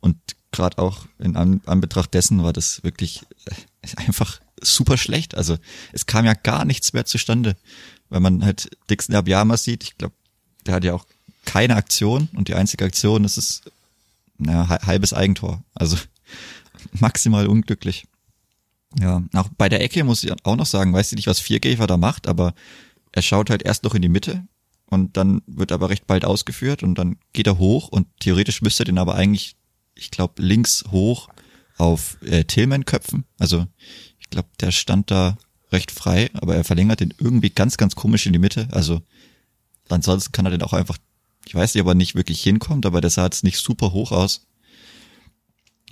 [0.00, 0.16] Und
[0.52, 5.34] gerade auch in An Anbetracht dessen war das wirklich äh, einfach super schlecht.
[5.34, 5.58] Also
[5.92, 7.56] es kam ja gar nichts mehr zustande.
[8.08, 10.14] Wenn man halt Dixon Abiyama sieht, ich glaube,
[10.66, 11.06] der hat ja auch
[11.44, 13.62] keine Aktion und die einzige Aktion ist es
[14.46, 15.62] hal- halbes Eigentor.
[15.74, 15.98] Also
[16.92, 18.06] maximal unglücklich.
[19.00, 21.86] Ja, auch bei der Ecke muss ich auch noch sagen, weiß ich nicht, was Viergefer
[21.86, 22.54] da macht, aber
[23.12, 24.46] er schaut halt erst noch in die Mitte
[24.86, 28.82] und dann wird aber recht bald ausgeführt und dann geht er hoch und theoretisch müsste
[28.82, 29.56] er den aber eigentlich,
[29.94, 31.28] ich glaube, links hoch
[31.76, 33.24] auf äh, Tillman köpfen.
[33.38, 33.66] Also
[34.20, 35.36] ich glaube, der stand da
[35.72, 38.68] recht frei, aber er verlängert den irgendwie ganz, ganz komisch in die Mitte.
[38.70, 39.02] Also
[39.88, 40.98] ansonsten kann er den auch einfach,
[41.46, 44.12] ich weiß nicht, ob er nicht wirklich hinkommt, aber der sah jetzt nicht super hoch
[44.12, 44.46] aus.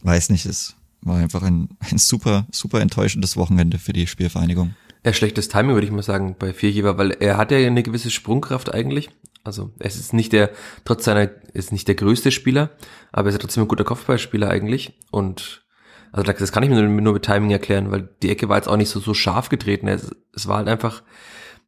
[0.02, 4.74] Weiß nicht, es war einfach ein, ein super, super enttäuschendes Wochenende für die Spielvereinigung.
[5.04, 8.10] Ja, schlechtes Timing würde ich mal sagen bei Viergeber, weil er hat ja eine gewisse
[8.10, 9.10] Sprungkraft eigentlich.
[9.44, 10.50] Also es ist nicht der,
[10.84, 12.70] trotz seiner, ist nicht der größte Spieler,
[13.10, 14.92] aber er ist ja trotzdem ein guter Kopfballspieler eigentlich.
[15.10, 15.64] Und
[16.12, 18.76] also das kann ich mir nur, mit Timing erklären, weil die Ecke war jetzt auch
[18.76, 19.88] nicht so, so scharf getreten.
[19.88, 21.02] Es, es war halt einfach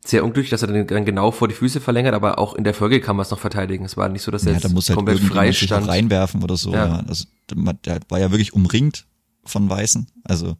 [0.05, 2.75] sehr unglücklich, dass er den dann genau vor die Füße verlängert, aber auch in der
[2.75, 3.85] Folge kann man es noch verteidigen.
[3.85, 5.89] Es war nicht so, dass er Ja, jetzt da muss halt komplett frei stand.
[5.89, 6.73] reinwerfen oder so.
[6.73, 6.87] Ja.
[6.87, 7.05] Ja.
[7.09, 9.07] Also der war ja wirklich umringt
[9.47, 10.07] von Weißen.
[10.25, 10.57] Also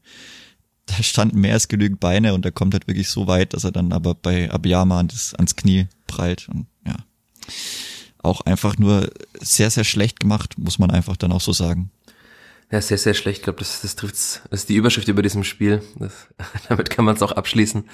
[0.87, 3.73] da standen mehr als genügend Beine und er kommt halt wirklich so weit, dass er
[3.73, 6.97] dann aber bei Abiyama ans, ans Knie prallt und ja.
[8.19, 11.91] Auch einfach nur sehr, sehr schlecht gemacht, muss man einfach dann auch so sagen.
[12.71, 13.39] Ja, sehr, sehr schlecht.
[13.39, 14.41] Ich glaube, das, das trifft's.
[14.51, 15.83] Das ist die Überschrift über diesem Spiel.
[15.99, 16.29] Das,
[16.69, 17.85] damit kann man es auch abschließen.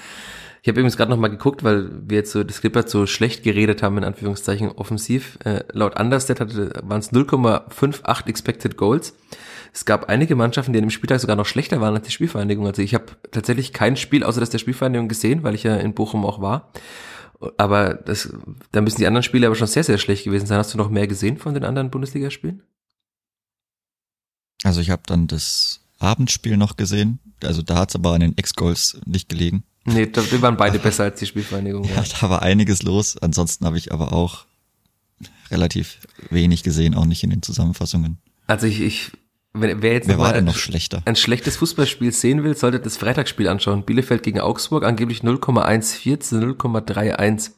[0.61, 3.43] Ich habe übrigens gerade noch mal geguckt, weil wir jetzt so das Clippert so schlecht
[3.43, 5.39] geredet haben, in Anführungszeichen offensiv.
[5.43, 9.15] Äh, laut Understat waren es 0,58 Expected Goals.
[9.73, 12.67] Es gab einige Mannschaften, die an dem Spieltag sogar noch schlechter waren als die Spielvereinigung.
[12.67, 15.93] Also ich habe tatsächlich kein Spiel außer das der Spielvereinigung gesehen, weil ich ja in
[15.93, 16.71] Bochum auch war.
[17.57, 18.33] Aber das,
[18.71, 20.57] da müssen die anderen Spiele aber schon sehr, sehr schlecht gewesen sein.
[20.57, 22.63] Hast du noch mehr gesehen von den anderen Bundesligaspielen?
[24.63, 27.19] Also ich habe dann das Abendspiel noch gesehen.
[27.43, 29.63] Also da hat es aber an den Ex-Goals nicht gelegen.
[29.85, 31.85] Nee, die waren beide besser als die Spielvereinigung.
[31.85, 33.17] Ja, ja da war einiges los.
[33.17, 34.45] Ansonsten habe ich aber auch
[35.49, 38.17] relativ wenig gesehen, auch nicht in den Zusammenfassungen.
[38.47, 39.11] Also ich, ich
[39.53, 41.01] wenn, wer jetzt wer war denn noch schlechter?
[41.05, 43.83] ein schlechtes Fußballspiel sehen will, sollte das Freitagsspiel anschauen.
[43.83, 47.51] Bielefeld gegen Augsburg, angeblich 0,14 zu 0,31.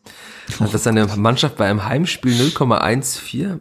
[0.60, 3.60] Also dass eine Mannschaft bei einem Heimspiel 0,14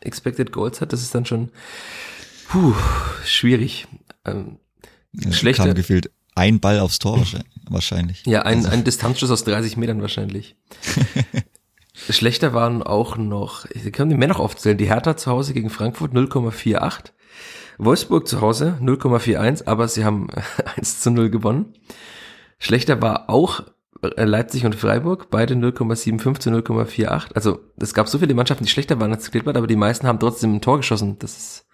[0.00, 1.50] Expected Goals hat, das ist dann schon
[2.48, 2.74] puh,
[3.24, 3.86] schwierig.
[4.24, 4.58] Ähm,
[5.12, 5.64] ja, schlechter.
[5.64, 7.24] Kam gefühlt ein Ball aufs Tor
[7.68, 8.24] wahrscheinlich.
[8.26, 8.70] Ja, ein, also.
[8.70, 10.56] ein Distanzschuss aus 30 Metern wahrscheinlich.
[12.10, 15.70] Schlechter waren auch noch, ich kann die mehr noch aufzählen, die Hertha zu Hause gegen
[15.70, 17.12] Frankfurt 0,48,
[17.78, 20.28] Wolfsburg zu Hause 0,41, aber sie haben
[20.76, 21.74] 1 zu 0 gewonnen.
[22.58, 23.64] Schlechter war auch
[24.02, 27.34] äh, Leipzig und Freiburg, beide 0,75 zu 0,48.
[27.34, 30.20] Also es gab so viele Mannschaften, die schlechter waren als Klippert, aber die meisten haben
[30.20, 31.18] trotzdem ein Tor geschossen.
[31.18, 31.66] Das ist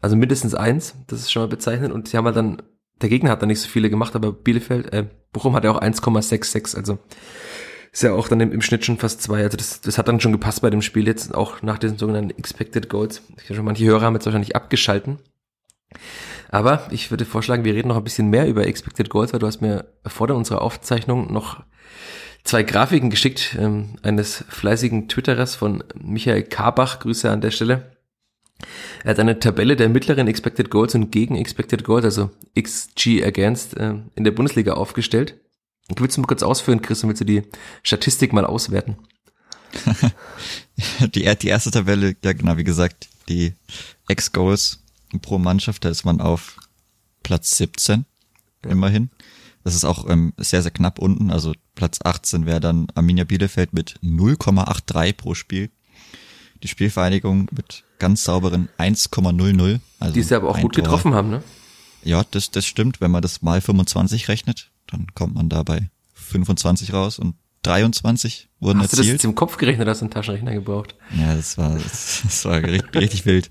[0.00, 1.92] also mindestens eins, das ist schon mal bezeichnend.
[1.92, 2.62] Und sie haben halt dann
[3.00, 5.80] der Gegner hat da nicht so viele gemacht, aber Bielefeld, äh, Bochum hat ja auch
[5.80, 6.98] 1,66, also
[7.92, 9.42] ist ja auch dann im, im, Schnitt schon fast zwei.
[9.42, 12.30] Also das, das hat dann schon gepasst bei dem Spiel jetzt, auch nach diesen sogenannten
[12.38, 13.22] Expected Goals.
[13.36, 15.18] Ich schon manche Hörer haben jetzt wahrscheinlich abgeschalten.
[16.50, 19.46] Aber ich würde vorschlagen, wir reden noch ein bisschen mehr über Expected Goals, weil du
[19.46, 21.62] hast mir vor unserer Aufzeichnung noch
[22.44, 27.92] zwei Grafiken geschickt, ähm, eines fleißigen Twitterers von Michael Karbach, Grüße an der Stelle.
[29.04, 33.76] Er hat eine Tabelle der mittleren Expected Goals und gegen Expected Goals, also XG Against,
[33.76, 35.38] äh, in der Bundesliga aufgestellt.
[35.96, 37.42] Willst du mal kurz ausführen, Chris, und willst du die
[37.82, 38.96] Statistik mal auswerten?
[41.14, 43.54] die, die erste Tabelle, ja genau, wie gesagt, die
[44.08, 44.80] Ex-Goals
[45.22, 46.56] pro Mannschaft, da ist man auf
[47.22, 48.04] Platz 17,
[48.64, 48.70] ja.
[48.70, 49.10] immerhin.
[49.64, 51.30] Das ist auch ähm, sehr, sehr knapp unten.
[51.30, 55.70] Also Platz 18 wäre dann Arminia Bielefeld mit 0,83 pro Spiel.
[56.62, 59.80] Die Spielvereinigung mit ganz sauberen 1,00.
[60.00, 60.84] Also die sie aber auch gut Tor.
[60.84, 61.42] getroffen haben, ne?
[62.02, 63.00] Ja, das, das stimmt.
[63.00, 68.48] Wenn man das mal 25 rechnet, dann kommt man da bei 25 raus und 23
[68.60, 68.90] wurden hast erzielt.
[68.90, 70.94] Hast du das jetzt im Kopf gerechnet, hast du einen Taschenrechner gebraucht?
[71.16, 73.50] Ja, das war, das war richtig, richtig wild.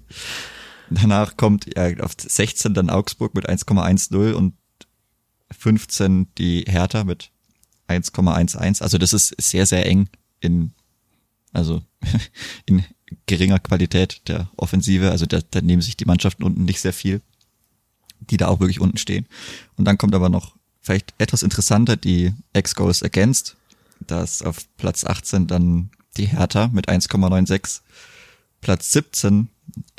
[0.89, 4.53] Danach kommt ja, auf 16 dann Augsburg mit 1,10 und
[5.51, 7.31] 15 die Hertha mit
[7.87, 8.81] 1,11.
[8.81, 10.71] Also das ist sehr, sehr eng in,
[11.51, 11.81] also
[12.65, 12.83] in
[13.25, 15.11] geringer Qualität der Offensive.
[15.11, 17.21] Also da, da nehmen sich die Mannschaften unten nicht sehr viel,
[18.19, 19.27] die da auch wirklich unten stehen.
[19.75, 20.56] Und dann kommt aber noch
[20.87, 23.57] vielleicht etwas interessanter die Ex-Goals Against.
[23.99, 27.81] Da ist auf Platz 18 dann die Hertha mit 1,96.
[28.61, 29.49] Platz 17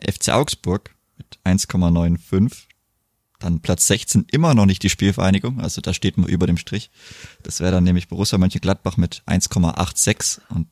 [0.03, 2.65] FC Augsburg mit 1,95.
[3.39, 6.91] Dann Platz 16 immer noch nicht die Spielvereinigung, also da steht man über dem Strich.
[7.43, 10.69] Das wäre dann nämlich Borussia Mönchengladbach mit 1,86 und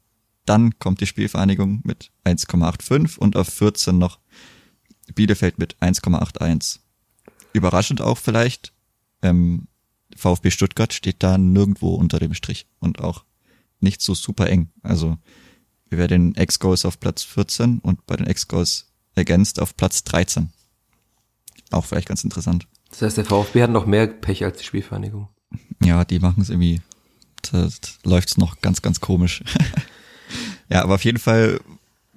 [0.47, 4.19] dann kommt die Spielvereinigung mit 1,85 und auf 14 noch
[5.15, 6.79] Bielefeld mit 1,81.
[7.53, 8.73] Überraschend auch vielleicht,
[9.23, 9.69] ähm,
[10.17, 13.25] VfB Stuttgart steht da nirgendwo unter dem Strich und auch
[13.81, 14.71] nicht so super eng.
[14.83, 15.19] Also
[15.89, 20.51] wir werden den Ex-Goals auf Platz 14 und bei den Ex-Goals Against auf Platz 13.
[21.71, 22.67] Auch vielleicht ganz interessant.
[22.91, 25.29] Das heißt, der VfB hat noch mehr Pech als die Spielvereinigung.
[25.83, 26.81] Ja, die machen es irgendwie,
[27.51, 27.69] da
[28.05, 29.43] läuft es noch ganz, ganz komisch.
[30.69, 31.61] Ja, aber auf jeden Fall,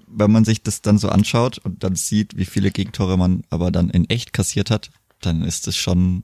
[0.08, 3.72] wenn man sich das dann so anschaut und dann sieht, wie viele Gegentore man aber
[3.72, 4.90] dann in echt kassiert hat,
[5.22, 6.24] dann ist es schon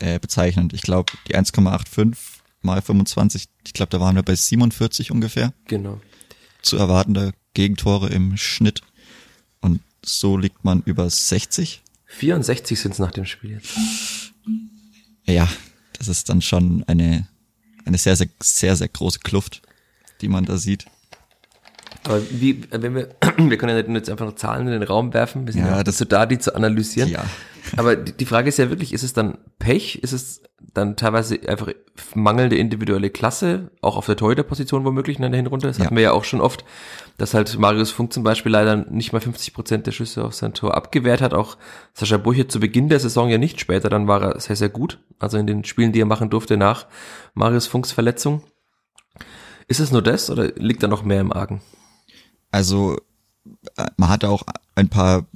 [0.00, 0.72] äh, bezeichnend.
[0.72, 2.16] Ich glaube, die 1,85
[2.62, 5.52] mal 25, ich glaube, da waren wir bei 47 ungefähr.
[5.66, 6.00] Genau.
[6.62, 8.82] Zu erwartende Gegentore im Schnitt.
[9.60, 11.82] Und so liegt man über 60.
[12.06, 13.76] 64 sind es nach dem Spiel jetzt.
[15.24, 15.48] Ja,
[15.92, 17.28] das ist dann schon eine,
[17.84, 19.62] eine sehr, sehr, sehr, sehr große Kluft,
[20.20, 20.86] die man da sieht.
[22.04, 25.12] Aber wie, wenn wir, wir können ja nicht jetzt einfach noch Zahlen in den Raum
[25.14, 27.10] werfen, wir sind ja, so da, die zu analysieren.
[27.10, 27.24] Ja.
[27.76, 29.96] Aber die Frage ist ja wirklich, ist es dann Pech?
[30.02, 30.42] Ist es
[30.74, 31.68] dann teilweise einfach
[32.14, 35.66] mangelnde individuelle Klasse, auch auf der Torhüterposition womöglich in der Hinrunde?
[35.66, 35.84] Das ja.
[35.84, 36.64] hatten wir ja auch schon oft,
[37.18, 40.54] dass halt Marius Funk zum Beispiel leider nicht mal 50 Prozent der Schüsse auf sein
[40.54, 41.34] Tor abgewehrt hat.
[41.34, 41.58] Auch
[41.92, 44.98] Sascha Burche zu Beginn der Saison ja nicht später, dann war er sehr, sehr gut.
[45.18, 46.86] Also in den Spielen, die er machen durfte nach
[47.34, 48.42] Marius Funks Verletzung.
[49.66, 51.60] Ist es nur das oder liegt da noch mehr im Argen?
[52.50, 52.98] Also
[53.76, 54.42] äh, man hatte auch
[54.74, 55.26] ein paar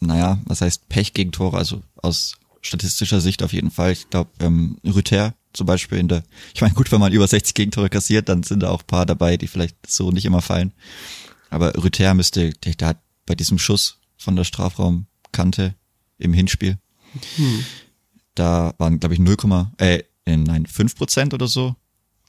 [0.00, 3.92] naja, was heißt Pech-Gegentore, also aus statistischer Sicht auf jeden Fall.
[3.92, 6.22] Ich glaube, ähm, Rüther zum Beispiel in der,
[6.54, 9.36] ich meine, gut, wenn man über 60 Gegentore kassiert, dann sind da auch paar dabei,
[9.36, 10.72] die vielleicht so nicht immer fallen.
[11.50, 15.74] Aber Rüther müsste, der, der hat bei diesem Schuss von der Strafraumkante
[16.18, 16.78] im Hinspiel,
[17.36, 17.64] hm.
[18.34, 19.36] da waren, glaube ich, 0,
[19.78, 21.76] äh, nein, 5 Prozent oder so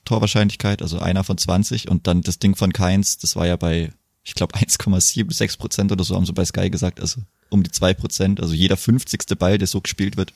[0.04, 3.92] Torwahrscheinlichkeit, also einer von 20 und dann das Ding von Keins, das war ja bei,
[4.24, 7.94] ich glaube, 1,76 Prozent oder so, haben sie bei Sky gesagt, also um die zwei
[7.94, 9.38] Prozent, also jeder 50.
[9.38, 10.32] Ball, der so gespielt wird,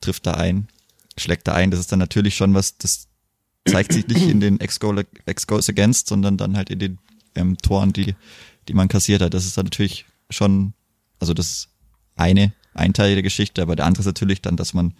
[0.00, 0.68] trifft da ein,
[1.18, 3.08] schlägt da ein, das ist dann natürlich schon was, das
[3.66, 6.98] zeigt sich nicht in den Ex-Goals Against, sondern dann halt in den
[7.34, 8.14] ähm, Toren, die,
[8.68, 9.34] die man kassiert hat.
[9.34, 10.72] Das ist dann natürlich schon,
[11.18, 11.68] also das
[12.14, 14.94] eine, ein Teil der Geschichte, aber der andere ist natürlich dann, dass man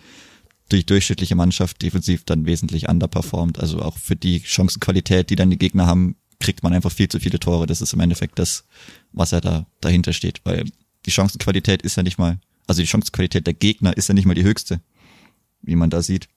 [0.68, 3.60] durch durchschnittliche Mannschaft defensiv dann wesentlich underperformt.
[3.60, 7.20] Also auch für die Chancenqualität, die dann die Gegner haben, kriegt man einfach viel zu
[7.20, 7.66] viele Tore.
[7.66, 8.64] Das ist im Endeffekt das,
[9.12, 10.64] was ja da dahinter steht, weil
[11.06, 14.34] die Chancenqualität ist ja nicht mal, also die Chancenqualität der Gegner ist ja nicht mal
[14.34, 14.80] die höchste,
[15.62, 16.28] wie man da sieht.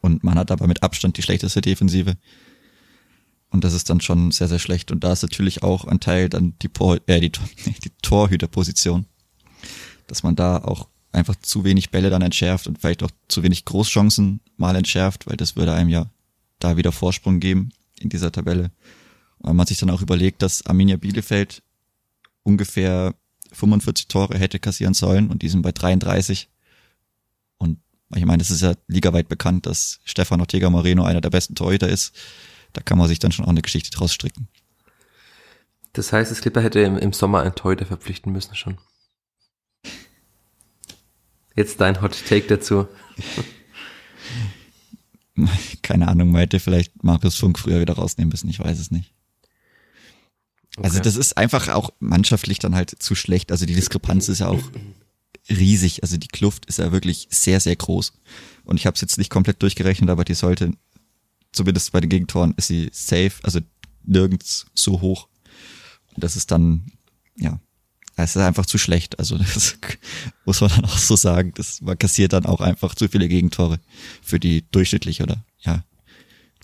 [0.00, 2.16] Und man hat aber mit Abstand die schlechteste Defensive.
[3.50, 4.90] Und das ist dann schon sehr, sehr schlecht.
[4.90, 6.70] Und da ist natürlich auch ein Teil dann die,
[7.06, 7.30] äh, die,
[7.84, 9.06] die Torhüterposition,
[10.06, 13.64] dass man da auch einfach zu wenig Bälle dann entschärft und vielleicht auch zu wenig
[13.64, 16.10] Großchancen mal entschärft, weil das würde einem ja
[16.58, 18.72] da wieder Vorsprung geben in dieser Tabelle.
[19.52, 21.62] Man sich dann auch überlegt, dass Arminia Bielefeld
[22.42, 23.14] ungefähr
[23.52, 26.48] 45 Tore hätte kassieren sollen und die sind bei 33.
[27.58, 27.78] Und
[28.14, 31.88] ich meine, das ist ja ligaweit bekannt, dass Stefan Ortega Moreno einer der besten Torhüter
[31.88, 32.14] ist.
[32.72, 34.48] Da kann man sich dann schon auch eine Geschichte draus stricken.
[35.92, 38.78] Das heißt, das Clipper hätte im, im Sommer einen Torhüter verpflichten müssen schon.
[41.54, 42.88] Jetzt dein Hot Take dazu.
[45.82, 49.13] Keine Ahnung, man hätte vielleicht Marius Funk früher wieder rausnehmen müssen, ich weiß es nicht.
[50.76, 50.98] Also okay.
[50.98, 53.52] Also das ist einfach auch mannschaftlich dann halt zu schlecht.
[53.52, 54.62] Also die Diskrepanz ist ja auch
[55.48, 56.02] riesig.
[56.02, 58.12] Also die Kluft ist ja wirklich sehr, sehr groß.
[58.64, 60.72] Und ich habe es jetzt nicht komplett durchgerechnet, aber die sollte,
[61.52, 63.60] zumindest bei den Gegentoren, ist sie safe, also
[64.04, 65.28] nirgends so hoch.
[66.14, 66.86] Und das ist dann,
[67.36, 67.60] ja,
[68.16, 69.18] es ist einfach zu schlecht.
[69.18, 69.76] Also das
[70.44, 71.52] muss man dann auch so sagen.
[71.54, 73.80] Das, man kassiert dann auch einfach zu viele Gegentore
[74.22, 75.84] für die durchschnittliche oder ja,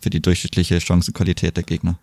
[0.01, 1.99] für die durchschnittliche Chancenqualität der Gegner.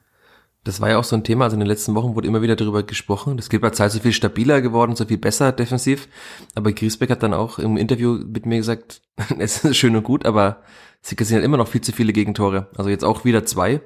[0.64, 2.58] Das war ja auch so ein Thema, also in den letzten Wochen wurde immer wieder
[2.58, 3.38] darüber gesprochen.
[3.38, 6.10] Das Gilbert sei so viel stabiler geworden, so viel besser defensiv.
[6.56, 9.02] Aber Griesbeck hat dann auch im Interview mit mir gesagt,
[9.40, 10.62] es ist schön und gut, aber
[11.02, 12.68] sie kassieren halt immer noch viel zu viele Gegentore.
[12.76, 13.82] Also jetzt auch wieder zwei.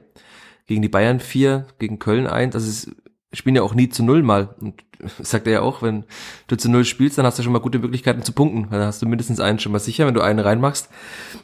[0.66, 2.56] Gegen die Bayern vier, gegen Köln eins.
[2.56, 2.92] Also es
[3.34, 4.56] spielen ja auch nie zu null mal.
[4.60, 4.84] Und
[5.20, 6.06] sagt er ja auch, wenn
[6.48, 8.70] du zu null spielst, dann hast du schon mal gute Möglichkeiten zu punkten.
[8.72, 10.90] Dann hast du mindestens einen schon mal sicher, wenn du einen reinmachst.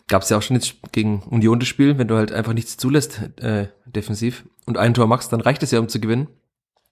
[0.07, 2.77] Gab es ja auch schon jetzt gegen Union das Spiel, wenn du halt einfach nichts
[2.77, 6.27] zulässt äh, defensiv und ein Tor machst, dann reicht es ja, um zu gewinnen.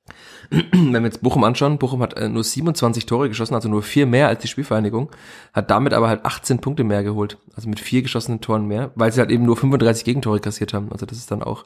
[0.49, 4.05] wenn wir jetzt Bochum anschauen, Bochum hat äh, nur 27 Tore geschossen, also nur vier
[4.05, 5.11] mehr als die Spielvereinigung,
[5.53, 9.11] hat damit aber halt 18 Punkte mehr geholt, also mit vier geschossenen Toren mehr, weil
[9.11, 10.91] sie halt eben nur 35 Gegentore kassiert haben.
[10.91, 11.65] Also das ist dann auch,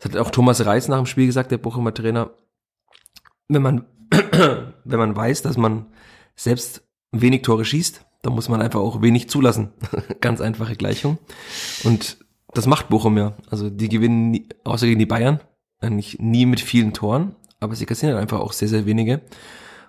[0.00, 2.30] das hat auch Thomas Reis nach dem Spiel gesagt, der Bochumer Trainer,
[3.48, 3.86] wenn man
[4.84, 5.86] wenn man weiß, dass man
[6.34, 9.72] selbst wenig Tore schießt, dann muss man einfach auch wenig zulassen.
[10.20, 11.18] Ganz einfache Gleichung.
[11.84, 12.18] Und
[12.54, 13.36] das macht Bochum ja.
[13.48, 15.40] Also die gewinnen nie, außer gegen die Bayern
[15.80, 19.22] eigentlich nie mit vielen Toren, aber sie kassieren halt einfach auch sehr, sehr wenige.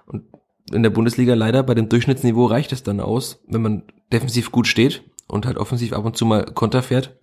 [0.06, 0.24] Und
[0.71, 4.67] in der Bundesliga leider bei dem Durchschnittsniveau reicht es dann aus, wenn man defensiv gut
[4.67, 7.17] steht und halt offensiv ab und zu mal Konter fährt.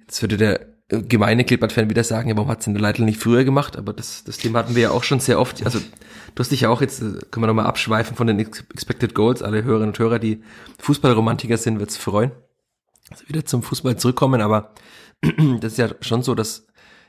[0.00, 3.20] Jetzt würde der gemeine Klippert-Fan wieder sagen, ja, warum hat es denn der Leitl nicht
[3.20, 3.76] früher gemacht?
[3.76, 5.64] Aber das, das Thema hatten wir ja auch schon sehr oft.
[5.64, 9.14] Also du hast dich ja auch jetzt, äh, können wir nochmal abschweifen von den Expected
[9.14, 9.42] Goals.
[9.42, 10.42] Alle Hörerinnen und Hörer, die
[10.78, 12.30] Fußballromantiker sind, wird's freuen.
[13.10, 14.74] Also wieder zum Fußball zurückkommen, aber
[15.60, 16.66] das ist ja schon so, dass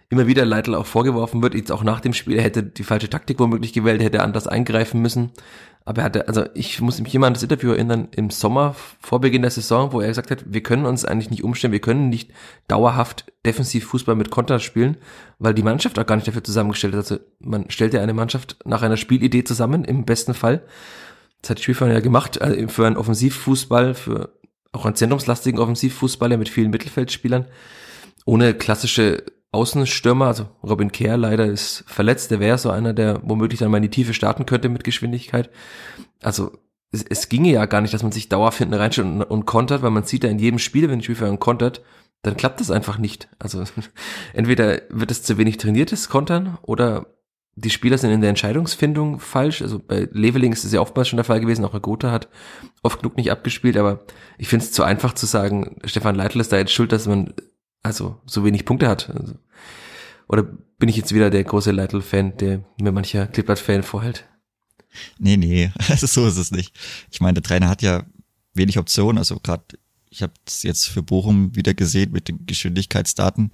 [0.10, 3.10] immer wieder Leitl auch vorgeworfen wird, jetzt auch nach dem Spiel, er hätte die falsche
[3.10, 5.32] Taktik womöglich gewählt, hätte anders eingreifen müssen.
[5.84, 9.22] Aber er hatte, also ich muss mich immer an das Interview erinnern im Sommer vor
[9.22, 12.10] Beginn der Saison, wo er gesagt hat, wir können uns eigentlich nicht umstellen, wir können
[12.10, 12.32] nicht
[12.68, 14.98] dauerhaft defensiv Fußball mit Konter spielen,
[15.40, 17.12] weil die Mannschaft auch gar nicht dafür zusammengestellt ist.
[17.12, 20.62] Also man stellt ja eine Mannschaft nach einer Spielidee zusammen, im besten Fall.
[21.42, 24.37] Das hat die Spielverein ja gemacht, also für einen Offensivfußball, für
[24.78, 27.46] auch einen zentrumslastigen Offensivfußballer mit vielen Mittelfeldspielern,
[28.26, 33.60] ohne klassische Außenstürmer, also Robin Kerr leider ist verletzt, der wäre so einer, der womöglich
[33.60, 35.50] dann mal in die Tiefe starten könnte mit Geschwindigkeit.
[36.22, 36.52] Also
[36.92, 39.82] es, es ginge ja gar nicht, dass man sich dauerhaft hinten reinstellt und, und kontert,
[39.82, 41.82] weil man sieht ja in jedem Spiel, wenn ein Spielführer kontert,
[42.24, 43.30] dann klappt das einfach nicht.
[43.40, 43.64] Also
[44.34, 47.17] entweder wird es zu wenig trainiertes Kontern oder
[47.60, 49.64] die Spieler sind in der Entscheidungsfindung falsch.
[49.64, 52.30] Also bei Leveling ist es ja oftmals schon der Fall gewesen, auch Herr Gotha hat
[52.84, 54.06] oft genug nicht abgespielt, aber
[54.38, 57.34] ich finde es zu einfach zu sagen, Stefan Leitl ist da jetzt schuld, dass man
[57.82, 59.10] also so wenig Punkte hat.
[59.10, 59.40] Also,
[60.28, 64.26] oder bin ich jetzt wieder der große Leitl-Fan, der mir mancher Klippert-Fan vorhält?
[65.18, 66.78] Nee, nee, also so ist es nicht.
[67.10, 68.04] Ich meine, der Trainer hat ja
[68.54, 69.18] wenig Optionen.
[69.18, 69.64] Also gerade,
[70.12, 73.50] ich habe es jetzt für Bochum wieder gesehen mit den Geschwindigkeitsdaten.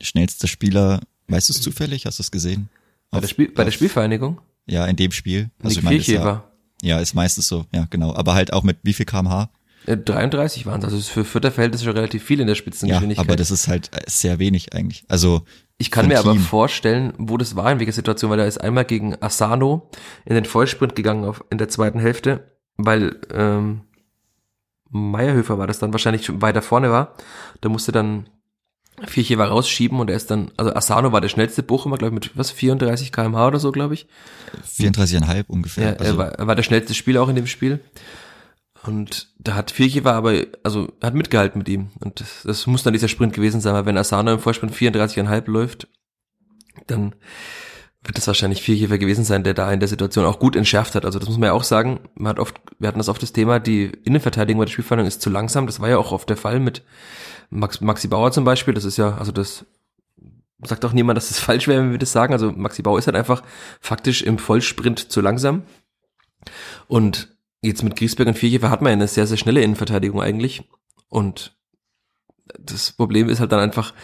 [0.00, 2.06] Schnellster Spieler, weißt du es zufällig?
[2.06, 2.68] Hast du es gesehen?
[3.10, 4.40] Bei, der, Spiel, bei der Spielvereinigung?
[4.66, 5.50] Ja, in dem Spiel.
[5.62, 6.44] Nick ich meine, ja,
[6.82, 8.14] ja, ist meistens so, ja, genau.
[8.14, 9.50] Aber halt auch mit wie viel kmh?
[9.86, 10.84] Äh, 33 waren es.
[10.84, 13.26] Also ist für Vierter Verhältnis schon relativ viel in der Ja, Spitzengeschwindigkeit.
[13.26, 15.04] aber das ist halt äh, sehr wenig eigentlich.
[15.08, 15.42] Also
[15.78, 16.42] Ich kann mir ein aber Team.
[16.42, 19.90] vorstellen, wo das war, in welcher Situation, weil er ist einmal gegen Asano
[20.24, 23.82] in den Vollsprint gegangen auf, in der zweiten Hälfte, weil ähm,
[24.90, 27.14] Meierhöfer war das dann wahrscheinlich schon weiter vorne war.
[27.60, 28.28] Da musste dann
[29.06, 32.38] Vierchever rausschieben und er ist dann, also Asano war der schnellste Bochumer, glaube ich, mit
[32.38, 34.06] was, 34 kmh oder so, glaube ich.
[34.78, 35.96] 34,5 Ja, ungefähr.
[35.96, 37.80] er, also, war, er war der schnellste Spieler auch in dem Spiel.
[38.82, 41.90] Und da hat Vierchever aber, also hat mitgehalten mit ihm.
[42.00, 45.50] Und das, das muss dann dieser Sprint gewesen sein, weil wenn Asano im Vorsprint 34,5
[45.50, 45.88] läuft,
[46.86, 47.14] dann
[48.02, 51.04] wird es wahrscheinlich Vierchever gewesen sein, der da in der Situation auch gut entschärft hat.
[51.04, 52.00] Also das muss man ja auch sagen.
[52.14, 55.20] Man hat oft, wir hatten das oft das Thema, die Innenverteidigung bei der Spielverhandlung ist
[55.20, 55.66] zu langsam.
[55.66, 56.82] Das war ja auch oft der Fall mit
[57.50, 58.74] Max, Maxi Bauer zum Beispiel.
[58.74, 59.66] Das ist ja, also das
[60.62, 62.32] sagt auch niemand, dass das falsch wäre, wenn wir das sagen.
[62.32, 63.42] Also Maxi Bauer ist halt einfach
[63.80, 65.62] faktisch im Vollsprint zu langsam.
[66.88, 70.68] Und jetzt mit Griesberg und Vierjefer hat man ja eine sehr, sehr schnelle Innenverteidigung eigentlich.
[71.08, 71.54] Und
[72.58, 73.94] das Problem ist halt dann einfach,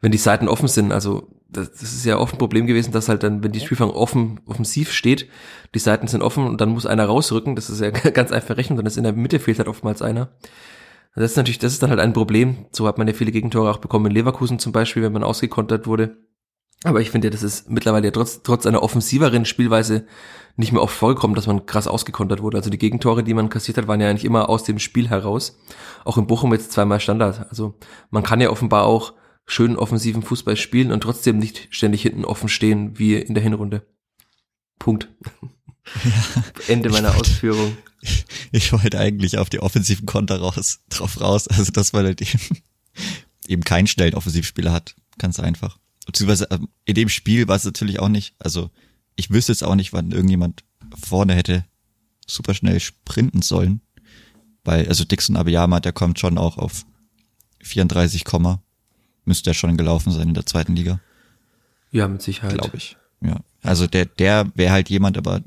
[0.00, 0.92] wenn die Seiten offen sind.
[0.92, 3.90] Also das, das ist ja oft ein Problem gewesen, dass halt dann, wenn die Spielfang
[3.90, 5.28] offen, offensiv steht,
[5.74, 7.56] die Seiten sind offen und dann muss einer rausrücken.
[7.56, 8.76] Das ist ja ganz einfach Rechnung.
[8.76, 10.28] Dann ist in der Mitte fehlt halt oftmals einer.
[11.16, 12.66] Das ist natürlich, das ist dann halt ein Problem.
[12.72, 15.86] So hat man ja viele Gegentore auch bekommen in Leverkusen zum Beispiel, wenn man ausgekontert
[15.86, 16.18] wurde.
[16.84, 20.06] Aber ich finde ja, das ist mittlerweile ja trotz, trotz einer offensiveren Spielweise
[20.56, 22.58] nicht mehr oft vorgekommen, dass man krass ausgekontert wurde.
[22.58, 25.58] Also die Gegentore, die man kassiert hat, waren ja eigentlich immer aus dem Spiel heraus.
[26.04, 27.46] Auch in Bochum jetzt zweimal Standard.
[27.48, 27.78] Also
[28.10, 29.14] man kann ja offenbar auch
[29.46, 33.86] schönen offensiven Fußball spielen und trotzdem nicht ständig hinten offen stehen wie in der Hinrunde.
[34.78, 35.08] Punkt.
[36.68, 37.76] Ende meiner Ausführung.
[38.52, 41.48] ich wollte eigentlich auf die offensiven Konter raus, drauf raus.
[41.48, 42.40] Also dass man halt eben,
[43.46, 44.94] eben keinen schnellen Offensivspieler hat.
[45.18, 45.78] Ganz einfach.
[46.06, 48.70] Beziehungsweise ähm, in dem Spiel war es natürlich auch nicht, also
[49.16, 50.62] ich wüsste jetzt auch nicht, wann irgendjemand
[50.94, 51.64] vorne hätte
[52.26, 53.80] super schnell sprinten sollen.
[54.64, 56.84] Weil, also Dixon Abiyama, der kommt schon auch auf
[57.62, 58.62] 34, Komma.
[59.24, 61.00] müsste er schon gelaufen sein in der zweiten Liga,
[61.92, 62.58] Ja, mit Sicherheit.
[62.58, 62.96] glaube ich.
[63.20, 63.40] Ja.
[63.62, 65.42] Also der, der wäre halt jemand, aber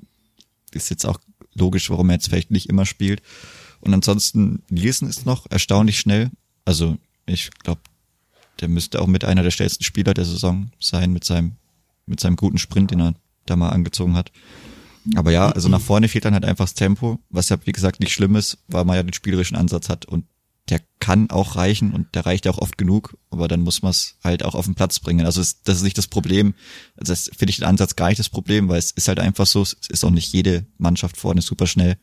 [0.71, 1.19] ist jetzt auch
[1.53, 3.21] logisch, warum er jetzt vielleicht nicht immer spielt.
[3.81, 6.31] Und ansonsten, Nielsen ist noch erstaunlich schnell.
[6.65, 7.81] Also ich glaube,
[8.59, 11.53] der müsste auch mit einer der schnellsten Spieler der Saison sein, mit seinem,
[12.05, 14.31] mit seinem guten Sprint, den er da mal angezogen hat.
[15.15, 17.99] Aber ja, also nach vorne fehlt dann halt einfach das Tempo, was ja, wie gesagt,
[17.99, 20.25] nicht schlimm ist, weil man ja den spielerischen Ansatz hat und
[20.69, 24.17] der kann auch reichen und der reicht auch oft genug, aber dann muss man es
[24.23, 25.25] halt auch auf den Platz bringen.
[25.25, 26.53] Also es, das ist nicht das Problem.
[26.95, 29.47] Also das finde ich den Ansatz gar nicht das Problem, weil es ist halt einfach
[29.47, 31.97] so, es ist auch nicht jede Mannschaft vorne super schnell.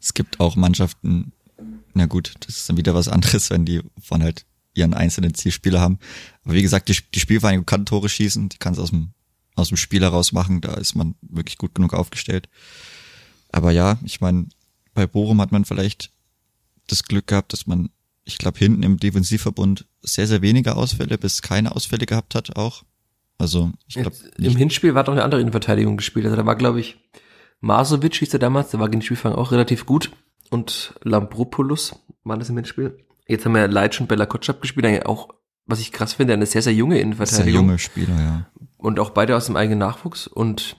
[0.00, 1.32] Es gibt auch Mannschaften,
[1.94, 5.80] na gut, das ist dann wieder was anderes, wenn die von halt ihren einzelnen Zielspieler
[5.80, 5.98] haben.
[6.44, 9.12] Aber wie gesagt, die, die Spielvereinigung kann Tore schießen, die kann es aus dem,
[9.54, 12.48] aus dem Spiel heraus machen, da ist man wirklich gut genug aufgestellt.
[13.52, 14.48] Aber ja, ich meine,
[14.94, 16.10] bei Bochum hat man vielleicht
[16.86, 17.90] das Glück gehabt, dass man,
[18.24, 22.82] ich glaube, hinten im Defensivverbund sehr, sehr wenige Ausfälle bis keine Ausfälle gehabt hat auch.
[23.38, 26.24] Also ich glaube, Im Hinspiel war doch eine andere Innenverteidigung gespielt.
[26.24, 26.96] Also da war, glaube ich,
[27.60, 30.10] Masovic hieß er damals, der war gegen Spielfang auch relativ gut.
[30.50, 32.98] Und Lambropoulos war das im Hinspiel.
[33.26, 35.30] Jetzt haben wir Leitsch und Bella Kotschap gespielt, eigentlich auch,
[35.66, 37.66] was ich krass finde, eine sehr, sehr junge sehr Innenverteidigung.
[37.66, 38.46] junge Spieler, ja.
[38.76, 40.26] Und auch beide aus dem eigenen Nachwuchs.
[40.26, 40.76] Und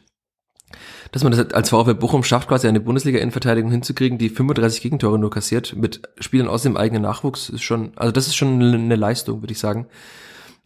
[1.12, 5.30] dass man das als VfB Bochum schafft, quasi eine Bundesliga-Innenverteidigung hinzukriegen, die 35 Gegentore nur
[5.30, 9.42] kassiert, mit Spielern aus dem eigenen Nachwuchs, ist schon, also das ist schon eine Leistung,
[9.42, 9.88] würde ich sagen.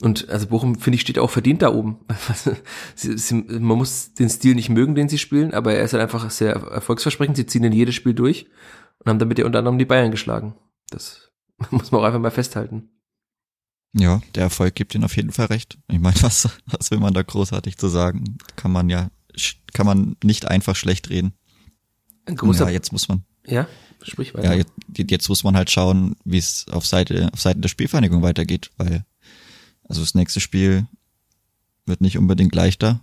[0.01, 1.99] Und also Bochum, finde ich, steht auch verdient da oben.
[2.95, 6.01] sie, sie, man muss den Stil nicht mögen, den sie spielen, aber er ist halt
[6.01, 7.35] einfach sehr erfolgsversprechend.
[7.35, 8.47] Sie ziehen in jedes Spiel durch
[8.99, 10.55] und haben damit ja unter anderem die Bayern geschlagen.
[10.89, 11.31] Das
[11.69, 12.89] muss man auch einfach mal festhalten.
[13.93, 15.79] Ja, der Erfolg gibt ihnen auf jeden Fall recht.
[15.87, 18.37] Ich meine, was, was will man da großartig zu sagen?
[18.55, 19.09] Kann man ja,
[19.73, 21.33] kann man nicht einfach schlecht reden.
[22.25, 23.67] Ein großer, ja, jetzt muss man, ja,
[24.03, 24.51] sprich weiter.
[24.51, 28.21] ja, jetzt, jetzt muss man halt schauen, wie es auf Seite, auf Seiten der Spielvereinigung
[28.21, 29.05] weitergeht, weil,
[29.87, 30.87] also das nächste Spiel
[31.85, 33.01] wird nicht unbedingt leichter.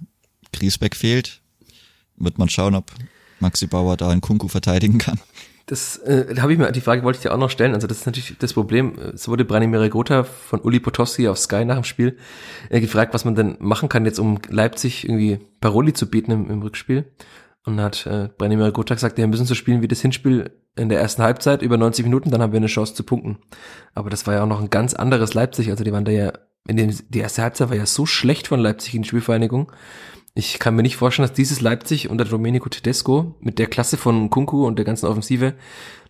[0.53, 1.43] Griesbeck fehlt.
[2.17, 2.93] Wird man schauen, ob
[3.41, 5.21] Maxi Bauer da einen Kunku verteidigen kann.
[5.67, 7.75] Das äh, habe ich mir die Frage wollte ich dir auch noch stellen.
[7.75, 8.97] Also das ist natürlich das Problem.
[9.15, 12.19] Es wurde Branimir Gotha von Uli Potowski auf Sky nach dem Spiel
[12.71, 16.51] äh, gefragt, was man denn machen kann jetzt, um Leipzig irgendwie Paroli zu bieten im,
[16.51, 17.13] im Rückspiel.
[17.65, 21.01] Und hat äh, Branimir Gotha gesagt, wir müssen so spielen wie das Hinspiel in der
[21.01, 23.39] ersten Halbzeit über 90 Minuten, dann haben wir eine Chance zu punkten.
[23.93, 25.71] Aber das war ja auch noch ein ganz anderes Leipzig.
[25.71, 26.33] Also die waren da ja
[26.69, 29.73] in den, die erste Halbzeit war ja so schlecht von Leipzig in die Spielvereinigung.
[30.39, 34.29] Ich kann mir nicht vorstellen, dass dieses Leipzig unter Domenico Tedesco mit der Klasse von
[34.29, 35.55] Kunku und der ganzen Offensive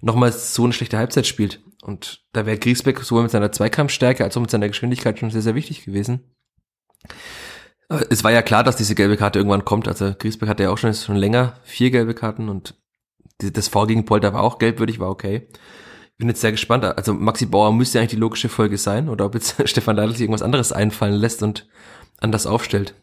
[0.01, 1.63] nochmals so eine schlechte Halbzeit spielt.
[1.85, 5.43] Und da wäre Griesbeck sowohl mit seiner Zweikampfstärke als auch mit seiner Geschwindigkeit schon sehr,
[5.43, 6.25] sehr wichtig gewesen.
[8.11, 9.87] Es war ja klar, dass diese gelbe Karte irgendwann kommt.
[9.87, 12.75] Also Griesbeck hatte ja auch schon, schon länger vier gelbe Karten und
[13.39, 15.47] das V gegen Polter war auch gelbwürdig, war okay.
[16.11, 16.83] Ich bin jetzt sehr gespannt.
[16.83, 20.23] Also Maxi Bauer müsste eigentlich die logische Folge sein oder ob jetzt Stefan Leitl sich
[20.23, 21.69] irgendwas anderes einfallen lässt und
[22.19, 22.97] anders aufstellt.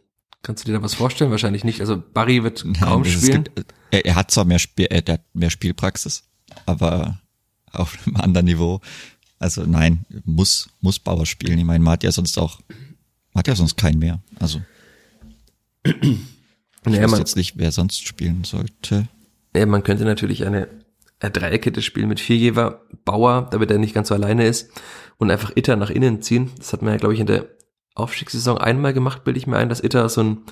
[0.43, 1.31] Kannst du dir da was vorstellen?
[1.31, 1.79] Wahrscheinlich nicht.
[1.79, 3.45] Also Barry wird Nein, kaum spielen.
[3.45, 6.25] Gibt, er, er, hat zwar mehr, Spiel, er hat mehr Spielpraxis,
[6.65, 7.19] aber
[7.71, 8.81] auf einem anderen Niveau.
[9.39, 11.57] Also nein, muss, muss Bauer spielen.
[11.57, 12.59] Ich meine, man hat ja sonst auch,
[13.33, 14.21] man hat ja sonst keinen mehr.
[14.39, 14.61] Also
[15.85, 16.19] ich
[16.83, 19.07] naja, weiß jetzt nicht, wer sonst spielen sollte.
[19.55, 20.67] Ja, man könnte natürlich eine,
[21.19, 24.71] eine Dreierkette spielen mit Viergeber, Bauer, damit er nicht ganz so alleine ist
[25.17, 26.51] und einfach Itter nach innen ziehen.
[26.57, 27.47] Das hat man ja, glaube ich, in der
[27.95, 30.45] Aufstiegssaison einmal gemacht, bilde ich mir ein, dass Itter so einen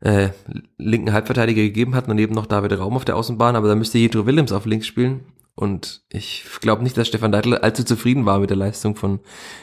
[0.00, 0.30] äh,
[0.76, 4.26] linken Halbverteidiger gegeben hat, daneben noch David Raum auf der Außenbahn, aber da müsste Jedro
[4.26, 5.32] Willems auf links spielen.
[5.54, 9.20] Und ich glaube nicht, dass Stefan Deitel allzu zufrieden war mit der Leistung von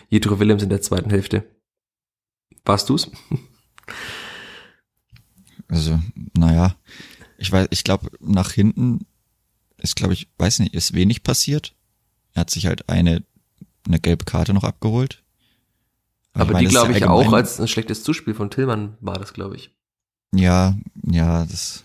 [0.09, 1.45] Jedro Willems in der zweiten Hälfte.
[2.65, 3.11] Warst du's?
[5.69, 5.99] Also,
[6.37, 6.75] naja,
[7.39, 9.07] ich weiß, ich glaube, nach hinten
[9.77, 11.75] ist, glaube ich, weiß nicht, ist wenig passiert.
[12.33, 13.23] Er hat sich halt eine,
[13.87, 15.22] eine gelbe Karte noch abgeholt.
[16.33, 19.55] Aber, aber die glaube ich auch als ein schlechtes Zuspiel von Tillmann war das, glaube
[19.55, 19.71] ich.
[20.33, 20.75] Ja,
[21.05, 21.83] ja, das,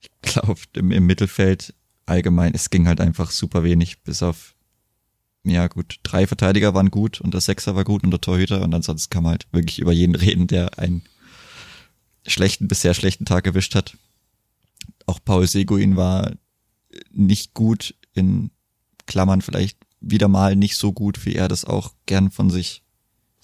[0.00, 1.74] ich glaube, im, im Mittelfeld
[2.06, 4.54] allgemein, es ging halt einfach super wenig, bis auf,
[5.44, 8.74] ja gut, drei Verteidiger waren gut und der Sechser war gut und der Torhüter und
[8.74, 11.02] ansonsten kann man halt wirklich über jeden reden, der einen
[12.26, 13.96] schlechten, bisher schlechten Tag erwischt hat.
[15.06, 16.32] Auch Paul Seguin war
[17.10, 18.50] nicht gut in
[19.06, 22.82] Klammern vielleicht wieder mal nicht so gut, wie er das auch gern von sich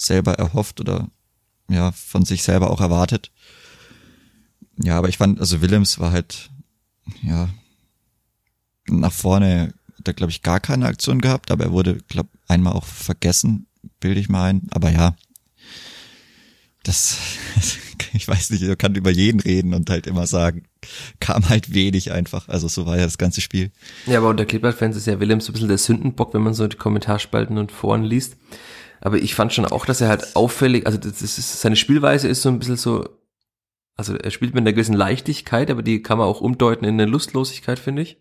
[0.05, 1.09] selber erhofft oder
[1.69, 3.31] ja, von sich selber auch erwartet.
[4.77, 6.51] Ja, aber ich fand, also Willems war halt,
[7.23, 7.49] ja,
[8.87, 12.75] nach vorne hat er, glaube ich, gar keine Aktion gehabt, aber er wurde, glaube einmal
[12.75, 13.67] auch vergessen,
[14.01, 14.63] bilde ich mal ein.
[14.71, 15.17] Aber ja,
[16.83, 17.19] das,
[18.13, 20.65] ich weiß nicht, ich kann über jeden reden und halt immer sagen,
[21.21, 22.49] kam halt wenig einfach.
[22.49, 23.71] Also so war ja das ganze Spiel.
[24.07, 26.67] Ja, aber unter Clipboard-Fans ist ja Willems so ein bisschen der Sündenbock, wenn man so
[26.67, 28.37] die Kommentarspalten und Foren liest.
[29.01, 32.43] Aber ich fand schon auch, dass er halt auffällig, also das ist, seine Spielweise ist
[32.43, 33.09] so ein bisschen so,
[33.97, 37.11] also er spielt mit einer gewissen Leichtigkeit, aber die kann man auch umdeuten in eine
[37.11, 38.19] Lustlosigkeit, finde ich.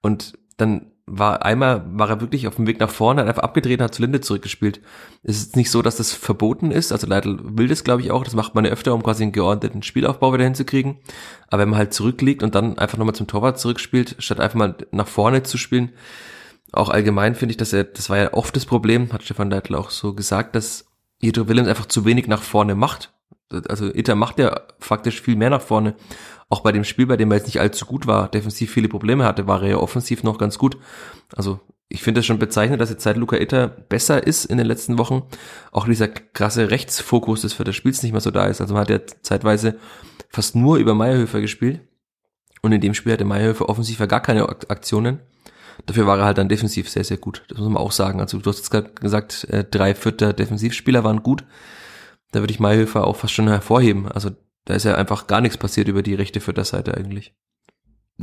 [0.00, 3.80] Und dann war einmal, war er wirklich auf dem Weg nach vorne, hat einfach abgedreht
[3.80, 4.80] und hat zu Linde zurückgespielt.
[5.22, 8.24] Es ist nicht so, dass das verboten ist, also Leitl will das, glaube ich, auch,
[8.24, 10.98] das macht man ja öfter, um quasi einen geordneten Spielaufbau wieder hinzukriegen.
[11.48, 14.76] Aber wenn man halt zurückliegt und dann einfach nochmal zum Torwart zurückspielt, statt einfach mal
[14.92, 15.90] nach vorne zu spielen,
[16.72, 19.74] auch allgemein finde ich, dass er, das war ja oft das Problem, hat Stefan Leitl
[19.74, 20.86] auch so gesagt, dass
[21.20, 23.12] Jedro Willems einfach zu wenig nach vorne macht.
[23.68, 25.94] Also Itter macht ja faktisch viel mehr nach vorne.
[26.48, 29.24] Auch bei dem Spiel, bei dem er jetzt nicht allzu gut war, defensiv viele Probleme
[29.24, 30.78] hatte, war er ja offensiv noch ganz gut.
[31.36, 34.66] Also ich finde es schon bezeichnend, dass jetzt seit Luca Itter besser ist in den
[34.66, 35.24] letzten Wochen.
[35.70, 38.62] Auch dieser krasse Rechtsfokus des für das Spiels nicht mehr so da ist.
[38.62, 39.76] Also man hat ja zeitweise
[40.30, 41.80] fast nur über Meierhöfer gespielt.
[42.62, 45.20] Und in dem Spiel hatte Meierhöfer offensiv gar keine Aktionen.
[45.86, 47.44] Dafür war er halt dann defensiv sehr, sehr gut.
[47.48, 48.20] Das muss man auch sagen.
[48.20, 51.44] Also du hast jetzt gerade gesagt, äh, drei Vierter Defensivspieler waren gut.
[52.30, 54.10] Da würde ich Mayhöfer auch fast schon hervorheben.
[54.10, 54.30] Also
[54.64, 57.34] da ist ja einfach gar nichts passiert über die rechte Vierter-Seite eigentlich.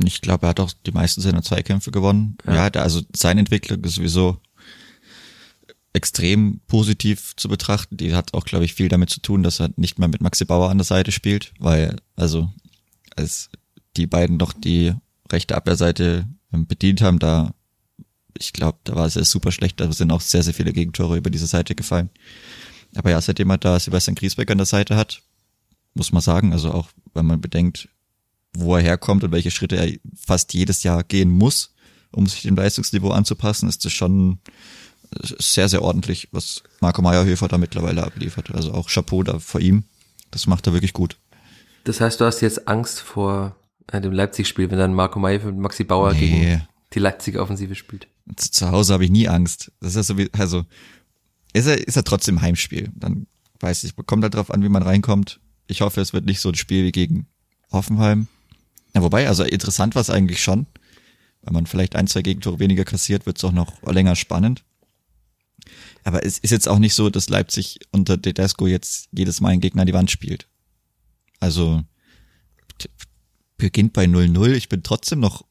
[0.04, 2.38] Ich glaube, er hat auch die meisten seiner Zweikämpfe gewonnen.
[2.46, 4.38] Ja, ja also seine Entwicklung ist sowieso
[5.92, 7.96] extrem positiv zu betrachten.
[7.96, 10.44] Die hat auch, glaube ich, viel damit zu tun, dass er nicht mehr mit Maxi
[10.44, 12.48] Bauer an der Seite spielt, weil, also,
[13.16, 13.50] als
[13.96, 14.94] die beiden doch die
[15.30, 17.54] rechte Abwehrseite bedient haben, da,
[18.38, 21.16] ich glaube, da war es ja super schlecht, da sind auch sehr, sehr viele Gegentore
[21.16, 22.10] über diese Seite gefallen.
[22.94, 25.22] Aber ja, seitdem er da Sebastian Griesbeck an der Seite hat,
[25.94, 27.88] muss man sagen, also auch wenn man bedenkt,
[28.52, 31.74] wo er herkommt und welche Schritte er fast jedes Jahr gehen muss,
[32.12, 34.38] um sich dem Leistungsniveau anzupassen, ist das schon
[35.38, 38.52] sehr, sehr ordentlich, was Marco Meyerhöfer da mittlerweile abliefert.
[38.52, 39.84] Also auch Chapeau da vor ihm.
[40.30, 41.16] Das macht er wirklich gut.
[41.84, 43.59] Das heißt, du hast jetzt Angst vor äh,
[43.98, 46.20] dem Leipzig-Spiel, wenn dann Marco Meyer und Maxi Bauer nee.
[46.20, 46.62] gegen
[46.92, 48.06] die Leipziger Offensive spielt.
[48.36, 49.72] Zu, zu Hause habe ich nie Angst.
[49.80, 50.64] Das ist ja so wie, also
[51.52, 52.90] ist er, ist er trotzdem Heimspiel.
[52.94, 53.26] Dann
[53.60, 55.40] weiß ich, kommt halt drauf an, wie man reinkommt.
[55.66, 57.26] Ich hoffe, es wird nicht so ein Spiel wie gegen
[57.72, 58.28] Hoffenheim.
[58.94, 60.66] Ja, wobei, also interessant war es eigentlich schon.
[61.42, 64.64] Wenn man vielleicht ein, zwei Gegentore weniger kassiert, wird es auch noch länger spannend.
[66.04, 69.60] Aber es ist jetzt auch nicht so, dass Leipzig unter Tedesco jetzt jedes Mal einen
[69.60, 70.48] Gegner an die Wand spielt.
[71.38, 71.82] Also
[73.60, 74.52] beginnt bei 0-0.
[74.52, 75.44] Ich bin trotzdem noch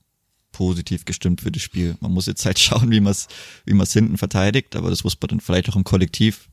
[0.51, 1.95] positiv gestimmt für das Spiel.
[2.01, 3.27] Man muss jetzt halt schauen, wie man es
[3.65, 6.49] wie man's hinten verteidigt, aber das muss man dann vielleicht auch im Kollektiv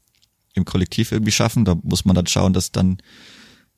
[0.54, 1.64] im Kollektiv irgendwie schaffen.
[1.64, 2.98] Da muss man dann schauen, dass dann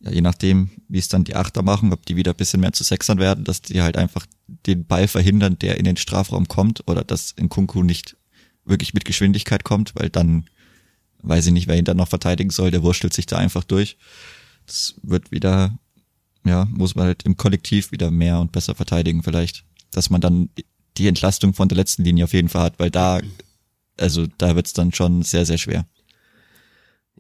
[0.01, 2.73] ja, je nachdem, wie es dann die Achter machen, ob die wieder ein bisschen mehr
[2.73, 6.87] zu Sechsern werden, dass die halt einfach den Ball verhindern, der in den Strafraum kommt
[6.87, 8.17] oder dass in Kunku nicht
[8.65, 10.47] wirklich mit Geschwindigkeit kommt, weil dann
[11.23, 13.97] weiß ich nicht, wer ihn dann noch verteidigen soll, der wurstelt sich da einfach durch.
[14.67, 15.77] Das wird wieder,
[16.49, 20.51] ja, muss man halt im Kollektiv wieder mehr und besser verteidigen vielleicht, dass man dann
[20.97, 23.21] die Entlastung von der letzten Linie auf jeden Fall hat, weil da,
[23.99, 25.87] also da wird's dann schon sehr, sehr schwer.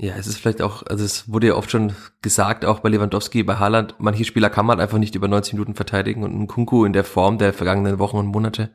[0.00, 3.42] Ja, es ist vielleicht auch, also es wurde ja oft schon gesagt, auch bei Lewandowski,
[3.42, 6.84] bei Haaland, manche Spieler kann man einfach nicht über 90 Minuten verteidigen und ein Kunku
[6.84, 8.70] in der Form der vergangenen Wochen und Monate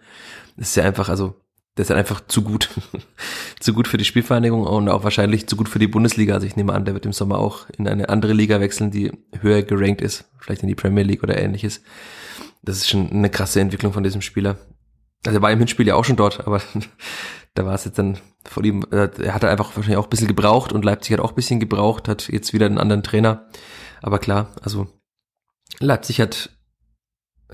[0.57, 1.35] ist ja einfach, also
[1.77, 2.69] der ist einfach zu gut.
[3.59, 6.35] zu gut für die Spielvereinigung und auch wahrscheinlich zu gut für die Bundesliga.
[6.35, 9.11] Also ich nehme an, der wird im Sommer auch in eine andere Liga wechseln, die
[9.39, 11.81] höher gerankt ist, vielleicht in die Premier League oder ähnliches.
[12.61, 14.57] Das ist schon eine krasse Entwicklung von diesem Spieler.
[15.25, 16.61] Also er war im Hinspiel ja auch schon dort, aber
[17.55, 20.27] da war es jetzt dann vor ihm, äh, er hat einfach wahrscheinlich auch ein bisschen
[20.27, 23.47] gebraucht und Leipzig hat auch ein bisschen gebraucht, hat jetzt wieder einen anderen Trainer.
[24.01, 24.87] Aber klar, also
[25.79, 26.49] Leipzig hat,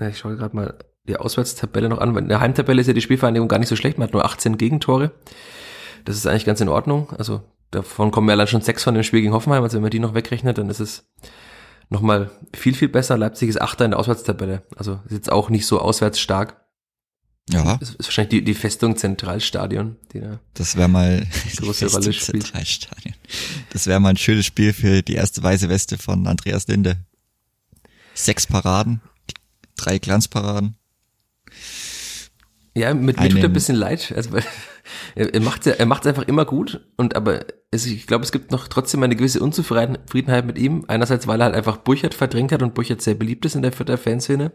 [0.00, 2.16] ich schaue gerade mal, die Auswärtstabelle noch an.
[2.16, 3.98] In der Heimtabelle ist ja die Spielvereinigung gar nicht so schlecht.
[3.98, 5.12] Man hat nur 18 Gegentore.
[6.04, 7.10] Das ist eigentlich ganz in Ordnung.
[7.18, 9.62] Also davon kommen ja allein schon sechs von dem Spiel gegen Hoffenheim.
[9.62, 11.08] Also wenn man die noch wegrechnet, dann ist es
[11.88, 13.18] nochmal viel, viel besser.
[13.18, 14.62] Leipzig ist Achter in der Auswärtstabelle.
[14.76, 16.56] Also ist jetzt auch nicht so auswärts stark.
[17.48, 17.76] Ja.
[17.78, 21.26] Das ist wahrscheinlich die, die Festung Zentralstadion, die da das wäre mal
[21.56, 22.44] große Rolle spielt.
[22.44, 23.14] Zentralstadion.
[23.70, 26.98] Das wäre mal ein schönes Spiel für die erste weiße Weste von Andreas Linde.
[28.14, 29.00] Sechs Paraden,
[29.76, 30.76] drei Glanzparaden.
[32.74, 34.12] Ja, mit mir tut er ein bisschen leid.
[34.14, 34.30] Also,
[35.14, 38.68] er, macht er macht's einfach immer gut und aber es, ich glaube, es gibt noch
[38.68, 40.84] trotzdem eine gewisse Unzufriedenheit mit ihm.
[40.88, 43.72] Einerseits, weil er halt einfach Burchard verdrängt hat und Burchard sehr beliebt ist in der
[43.72, 44.52] Vierter Fanszene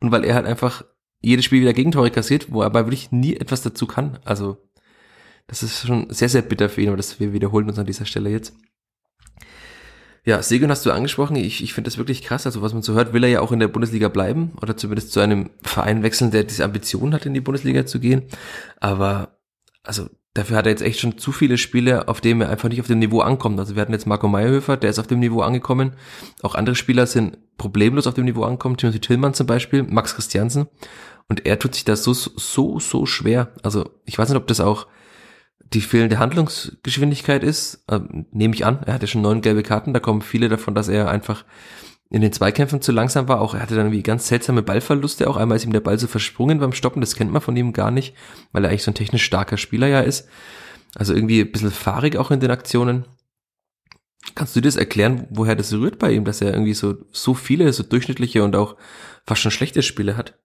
[0.00, 0.84] und weil er halt einfach
[1.20, 4.18] jedes Spiel wieder Gegentore kassiert, wo er aber wirklich nie etwas dazu kann.
[4.24, 4.58] Also
[5.46, 8.04] das ist schon sehr, sehr bitter für ihn, aber das wir wiederholen uns an dieser
[8.04, 8.54] Stelle jetzt.
[10.26, 11.36] Ja, Segun hast du angesprochen.
[11.36, 12.46] Ich, ich finde das wirklich krass.
[12.46, 15.12] Also was man so hört, will er ja auch in der Bundesliga bleiben oder zumindest
[15.12, 18.22] zu einem Verein wechseln, der diese Ambition hat, in die Bundesliga zu gehen.
[18.80, 19.38] Aber
[19.84, 22.80] also dafür hat er jetzt echt schon zu viele Spiele, auf denen er einfach nicht
[22.80, 23.60] auf dem Niveau ankommt.
[23.60, 25.92] Also wir hatten jetzt Marco Meyerhöfer, der ist auf dem Niveau angekommen.
[26.42, 28.76] Auch andere Spieler sind problemlos auf dem Niveau angekommen.
[28.76, 30.66] Timothy Tillmann zum Beispiel, Max Christiansen.
[31.28, 33.52] Und er tut sich das so, so, so schwer.
[33.62, 34.88] Also ich weiß nicht, ob das auch
[35.72, 38.82] die fehlende Handlungsgeschwindigkeit ist, ähm, nehme ich an.
[38.84, 41.44] Er hatte schon neun gelbe Karten, da kommen viele davon, dass er einfach
[42.08, 43.40] in den Zweikämpfen zu langsam war.
[43.40, 45.28] Auch er hatte dann wie ganz seltsame Ballverluste.
[45.28, 47.00] Auch einmal ist ihm der Ball so versprungen beim Stoppen.
[47.00, 48.14] Das kennt man von ihm gar nicht,
[48.52, 50.28] weil er eigentlich so ein technisch starker Spieler ja ist.
[50.94, 53.06] Also irgendwie ein bisschen fahrig auch in den Aktionen.
[54.36, 57.72] Kannst du das erklären, woher das rührt bei ihm, dass er irgendwie so, so viele,
[57.72, 58.76] so durchschnittliche und auch
[59.24, 60.38] fast schon schlechte Spiele hat?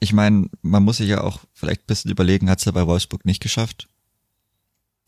[0.00, 2.86] ich meine, man muss sich ja auch vielleicht ein bisschen überlegen, hat es ja bei
[2.86, 3.88] Wolfsburg nicht geschafft.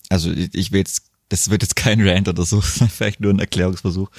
[0.09, 4.11] Also ich, will jetzt, das wird jetzt kein Rant oder so, vielleicht nur ein Erklärungsversuch.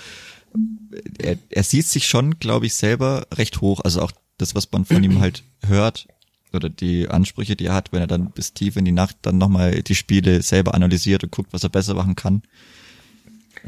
[1.17, 3.81] Er, er sieht sich schon, glaube ich, selber recht hoch.
[3.81, 6.07] Also auch das, was man von ihm halt hört
[6.53, 9.37] oder die Ansprüche, die er hat, wenn er dann bis tief in die Nacht dann
[9.37, 12.43] nochmal die Spiele selber analysiert und guckt, was er besser machen kann.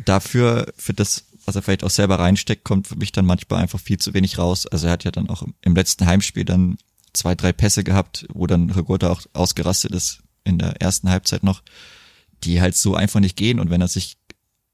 [0.05, 3.79] Dafür, für das, was er vielleicht auch selber reinsteckt, kommt für mich dann manchmal einfach
[3.79, 4.67] viel zu wenig raus.
[4.67, 6.77] Also er hat ja dann auch im letzten Heimspiel dann
[7.13, 11.61] zwei, drei Pässe gehabt, wo dann Rigotta auch ausgerastet ist in der ersten Halbzeit noch,
[12.43, 13.59] die halt so einfach nicht gehen.
[13.59, 14.17] Und wenn er sich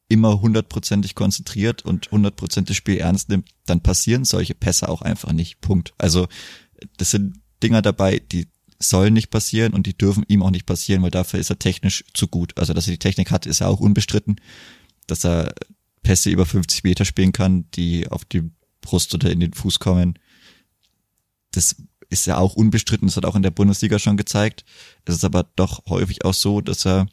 [0.10, 5.34] immer hundertprozentig konzentriert und hundertprozentig das Spiel ernst nimmt, dann passieren solche Pässe auch einfach
[5.34, 5.60] nicht.
[5.60, 5.94] Punkt.
[5.98, 6.28] Also
[6.98, 8.48] das sind Dinger dabei, die
[8.80, 12.06] sollen nicht passieren und die dürfen ihm auch nicht passieren, weil dafür ist er technisch
[12.14, 12.58] zu gut.
[12.58, 14.40] Also dass er die Technik hat, ist ja auch unbestritten.
[15.08, 15.54] Dass er
[16.04, 18.44] Pässe über 50 Meter spielen kann, die auf die
[18.82, 20.20] Brust oder in den Fuß kommen.
[21.52, 21.76] Das
[22.10, 24.64] ist ja auch unbestritten, das hat auch in der Bundesliga schon gezeigt.
[25.06, 27.08] Es ist aber doch häufig auch so, dass er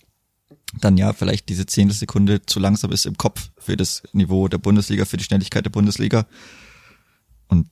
[0.81, 4.59] dann ja vielleicht diese zehnte Sekunde zu langsam ist im Kopf für das Niveau der
[4.59, 6.27] Bundesliga, für die Schnelligkeit der Bundesliga.
[7.49, 7.69] Und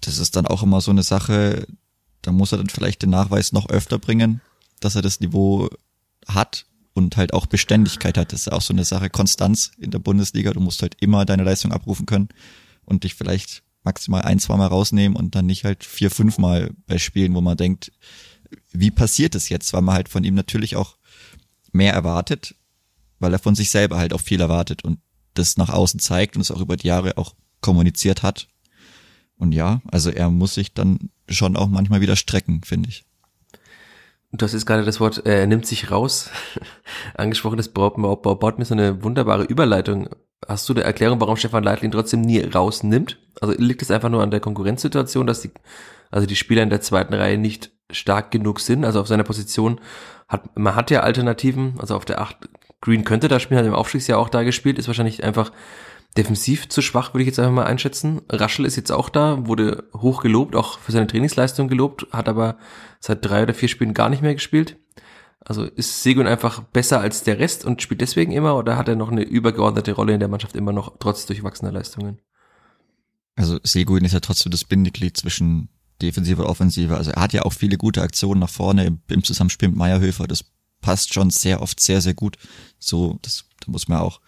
[0.00, 1.66] das ist dann auch immer so eine Sache,
[2.22, 4.40] da muss er dann vielleicht den Nachweis noch öfter bringen,
[4.80, 5.68] dass er das Niveau
[6.26, 8.32] hat und halt auch Beständigkeit hat.
[8.32, 10.52] Das ist auch so eine Sache, Konstanz in der Bundesliga.
[10.52, 12.28] Du musst halt immer deine Leistung abrufen können
[12.84, 16.70] und dich vielleicht maximal ein, zwei Mal rausnehmen und dann nicht halt vier, fünf Mal
[16.86, 17.92] bei Spielen, wo man denkt,
[18.72, 19.72] wie passiert es jetzt?
[19.72, 20.96] Weil man halt von ihm natürlich auch
[21.72, 22.54] mehr erwartet,
[23.18, 24.98] weil er von sich selber halt auch viel erwartet und
[25.34, 28.48] das nach außen zeigt und es auch über die Jahre auch kommuniziert hat.
[29.36, 33.04] Und ja, also er muss sich dann schon auch manchmal wieder strecken, finde ich.
[34.32, 36.30] Du hast jetzt gerade das Wort, äh, er nimmt sich raus,
[37.14, 40.08] angesprochen, das baut, baut, baut mir so eine wunderbare Überleitung
[40.46, 43.18] Hast du eine Erklärung, warum Stefan Leitl ihn trotzdem nie rausnimmt?
[43.40, 45.50] Also liegt es einfach nur an der Konkurrenzsituation, dass die,
[46.10, 48.84] also die Spieler in der zweiten Reihe nicht stark genug sind?
[48.84, 49.80] Also auf seiner Position
[50.28, 52.48] hat, man hat ja Alternativen, also auf der Acht
[52.80, 55.52] Green könnte da spielen, hat im Aufstiegsjahr auch da gespielt, ist wahrscheinlich einfach
[56.16, 58.22] defensiv zu schwach, würde ich jetzt einfach mal einschätzen.
[58.30, 62.56] Raschel ist jetzt auch da, wurde hoch gelobt, auch für seine Trainingsleistung gelobt, hat aber
[63.00, 64.76] seit drei oder vier Spielen gar nicht mehr gespielt.
[65.44, 68.96] Also ist Segun einfach besser als der Rest und spielt deswegen immer oder hat er
[68.96, 72.18] noch eine übergeordnete Rolle in der Mannschaft immer noch, trotz durchwachsener Leistungen?
[73.36, 75.68] Also Seguin ist ja trotzdem das Bindeglied zwischen
[76.00, 76.96] Defensive und Offensive.
[76.96, 80.26] Also er hat ja auch viele gute Aktionen nach vorne im, im Zusammenspiel mit Meierhöfer.
[80.26, 80.44] Das
[80.80, 82.36] passt schon sehr oft sehr, sehr gut.
[82.78, 84.20] So, das, da muss man auch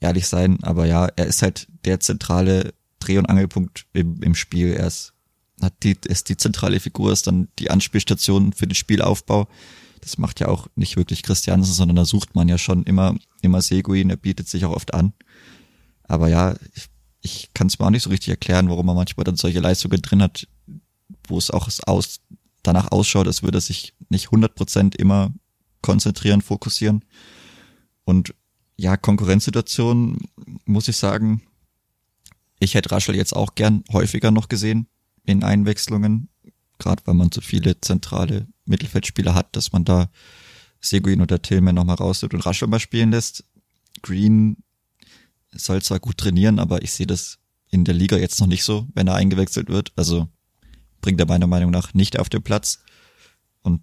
[0.00, 0.58] ehrlich sein.
[0.62, 4.72] Aber ja, er ist halt der zentrale Dreh- und Angelpunkt im, im Spiel.
[4.72, 5.12] Er ist,
[5.60, 9.48] hat die, ist die zentrale Figur, ist dann die Anspielstation für den Spielaufbau
[10.04, 13.62] das macht ja auch nicht wirklich Christiansen, sondern da sucht man ja schon immer, immer
[13.62, 15.14] Seguin, er bietet sich auch oft an.
[16.02, 16.88] Aber ja, ich,
[17.22, 20.02] ich kann es mir auch nicht so richtig erklären, warum er manchmal dann solche Leistungen
[20.02, 20.46] drin hat,
[21.26, 22.20] wo es auch aus,
[22.62, 25.32] danach ausschaut, als würde er sich nicht 100% immer
[25.80, 27.02] konzentrieren, fokussieren.
[28.04, 28.34] Und
[28.76, 30.18] ja, Konkurrenzsituation,
[30.66, 31.42] muss ich sagen,
[32.58, 34.86] ich hätte Raschel jetzt auch gern häufiger noch gesehen
[35.24, 36.28] in Einwechslungen,
[36.78, 40.10] gerade weil man so viele zentrale Mittelfeldspieler hat, dass man da
[40.80, 43.44] Seguin oder Tillman nochmal rausnimmt und Raschel mal spielen lässt.
[44.02, 44.58] Green
[45.52, 47.38] soll zwar gut trainieren, aber ich sehe das
[47.70, 49.92] in der Liga jetzt noch nicht so, wenn er eingewechselt wird.
[49.96, 50.28] Also
[51.00, 52.80] bringt er meiner Meinung nach nicht auf den Platz.
[53.62, 53.82] Und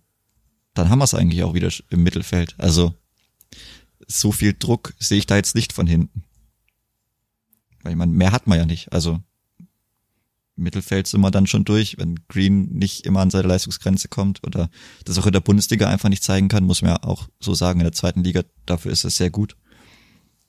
[0.74, 2.56] dann haben wir es eigentlich auch wieder im Mittelfeld.
[2.58, 2.96] Also
[4.08, 6.24] so viel Druck sehe ich da jetzt nicht von hinten.
[7.84, 8.94] Weil man mehr hat man ja nicht.
[8.94, 9.22] Also
[10.62, 14.70] Mittelfeld sind wir dann schon durch, wenn Green nicht immer an seine Leistungsgrenze kommt oder
[15.06, 17.80] das auch in der Bundesliga einfach nicht zeigen kann, muss man ja auch so sagen,
[17.80, 19.56] in der zweiten Liga, dafür ist es sehr gut.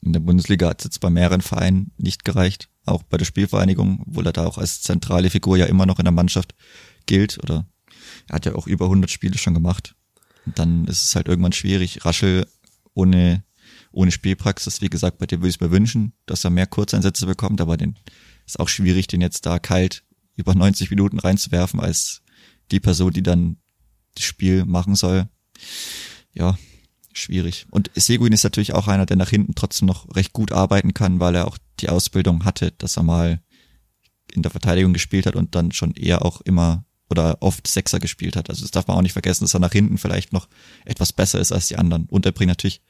[0.00, 4.04] In der Bundesliga hat es jetzt bei mehreren Vereinen nicht gereicht, auch bei der Spielvereinigung,
[4.06, 6.54] obwohl er da auch als zentrale Figur ja immer noch in der Mannschaft
[7.06, 7.66] gilt oder
[8.28, 9.94] er hat ja auch über 100 Spiele schon gemacht.
[10.44, 12.04] Und dann ist es halt irgendwann schwierig.
[12.04, 12.46] Raschel
[12.94, 13.44] ohne,
[13.92, 17.26] ohne Spielpraxis, wie gesagt, bei dem würde ich es mir wünschen, dass er mehr Kurzeinsätze
[17.26, 17.96] bekommt, aber den
[18.46, 22.22] ist auch schwierig, den jetzt da kalt über 90 Minuten reinzuwerfen als
[22.70, 23.58] die Person, die dann
[24.14, 25.28] das Spiel machen soll.
[26.32, 26.58] Ja,
[27.12, 27.66] schwierig.
[27.70, 31.20] Und Seguin ist natürlich auch einer, der nach hinten trotzdem noch recht gut arbeiten kann,
[31.20, 33.42] weil er auch die Ausbildung hatte, dass er mal
[34.32, 38.36] in der Verteidigung gespielt hat und dann schon eher auch immer oder oft Sechser gespielt
[38.36, 38.48] hat.
[38.48, 40.48] Also das darf man auch nicht vergessen, dass er nach hinten vielleicht noch
[40.86, 42.06] etwas besser ist als die anderen.
[42.06, 42.80] Und er bringt natürlich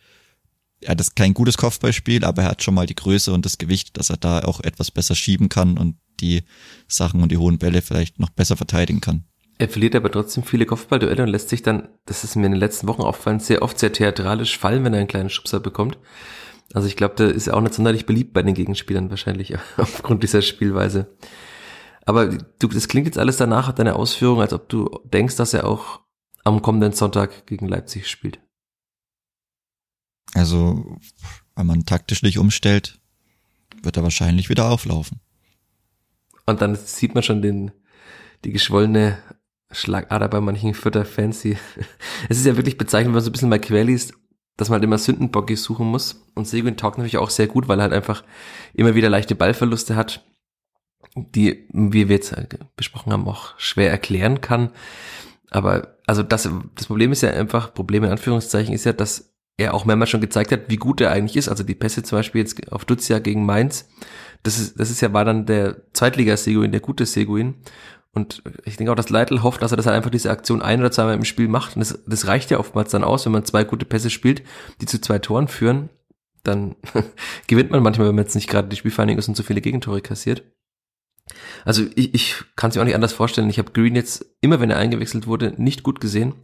[0.83, 3.97] er hat kein gutes Kopfballspiel, aber er hat schon mal die Größe und das Gewicht,
[3.97, 6.43] dass er da auch etwas besser schieben kann und die
[6.89, 9.25] Sachen und die hohen Bälle vielleicht noch besser verteidigen kann.
[9.59, 12.61] Er verliert aber trotzdem viele Kopfballduelle und lässt sich dann, das ist mir in den
[12.61, 15.99] letzten Wochen aufgefallen, sehr oft sehr theatralisch fallen, wenn er einen kleinen Schubser bekommt.
[16.75, 20.43] Also ich glaube, der ist auch nicht sonderlich beliebt bei den Gegenspielern wahrscheinlich aufgrund dieser
[20.43, 21.17] Spielweise.
[22.05, 25.67] Aber du, das klingt jetzt alles danach, deine Ausführung, als ob du denkst, dass er
[25.67, 26.01] auch
[26.45, 28.41] am kommenden Sonntag gegen Leipzig spielt.
[30.35, 30.99] Also,
[31.57, 32.99] wenn man taktisch nicht umstellt,
[33.83, 35.21] wird er wahrscheinlich wieder auflaufen.
[36.47, 37.71] Und dann sieht man schon den,
[38.45, 39.19] die geschwollene
[39.71, 41.45] Schlagader bei manchen Fütter-Fans.
[42.29, 44.15] Es ist ja wirklich bezeichnend, wenn man so ein bisschen mal quer liest,
[44.57, 46.25] dass man halt immer Sündenbocke suchen muss.
[46.35, 48.25] Und Seguin taugt natürlich auch sehr gut, weil er halt einfach
[48.75, 50.25] immer wieder leichte Ballverluste hat,
[51.15, 52.35] die, wie wir jetzt
[52.77, 54.71] besprochen haben, auch schwer erklären kann.
[55.51, 59.75] Aber also das, das Problem ist ja einfach, Problem in Anführungszeichen ist ja, dass er
[59.75, 61.49] auch mehrmals schon gezeigt hat, wie gut er eigentlich ist.
[61.49, 63.89] Also die Pässe zum Beispiel jetzt auf Dutzia gegen Mainz,
[64.43, 67.55] das ist, das ist ja, war dann der Zweitliga-Seguin, der gute Seguin.
[68.15, 70.81] Und ich denke auch, dass Leitl hofft, dass er das halt einfach diese Aktion ein
[70.81, 71.77] oder zweimal im Spiel macht.
[71.77, 74.43] Und das, das reicht ja oftmals dann aus, wenn man zwei gute Pässe spielt,
[74.81, 75.89] die zu zwei Toren führen.
[76.43, 76.77] Dann
[77.47, 80.03] gewinnt man manchmal, wenn man jetzt nicht gerade die Spielvereinigung ist und so viele Gegentore
[80.03, 80.43] kassiert.
[81.65, 83.49] Also ich, ich kann es mir auch nicht anders vorstellen.
[83.49, 86.35] Ich habe Green jetzt immer, wenn er eingewechselt wurde, nicht gut gesehen.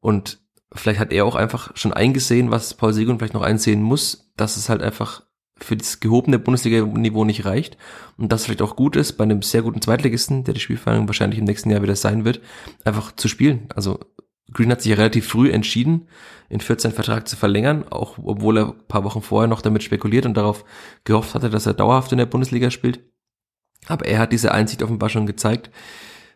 [0.00, 0.38] Und
[0.74, 4.56] vielleicht hat er auch einfach schon eingesehen, was Paul Segun vielleicht noch einsehen muss, dass
[4.56, 5.22] es halt einfach
[5.58, 7.76] für das gehobene Bundesliga-Niveau nicht reicht
[8.16, 11.38] und das vielleicht auch gut ist, bei einem sehr guten Zweitligisten, der die Spielvereinigung wahrscheinlich
[11.38, 12.40] im nächsten Jahr wieder sein wird,
[12.84, 13.68] einfach zu spielen.
[13.74, 14.00] Also
[14.52, 16.08] Green hat sich ja relativ früh entschieden,
[16.48, 20.26] in 14 Vertrag zu verlängern, auch obwohl er ein paar Wochen vorher noch damit spekuliert
[20.26, 20.64] und darauf
[21.04, 23.00] gehofft hatte, dass er dauerhaft in der Bundesliga spielt.
[23.86, 25.70] Aber er hat diese Einsicht offenbar schon gezeigt.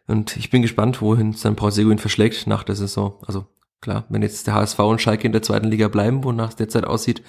[0.07, 3.19] Und ich bin gespannt, wohin sein Paul Seguin verschlägt nach der Saison.
[3.27, 3.47] Also
[3.81, 6.85] Klar, wenn jetzt der HSV und Schalke in der zweiten Liga bleiben, wonach es derzeit
[6.85, 7.23] aussieht,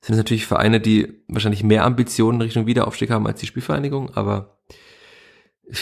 [0.00, 4.58] sind es natürlich Vereine, die wahrscheinlich mehr Ambitionen Richtung Wiederaufstieg haben als die Spielvereinigung, aber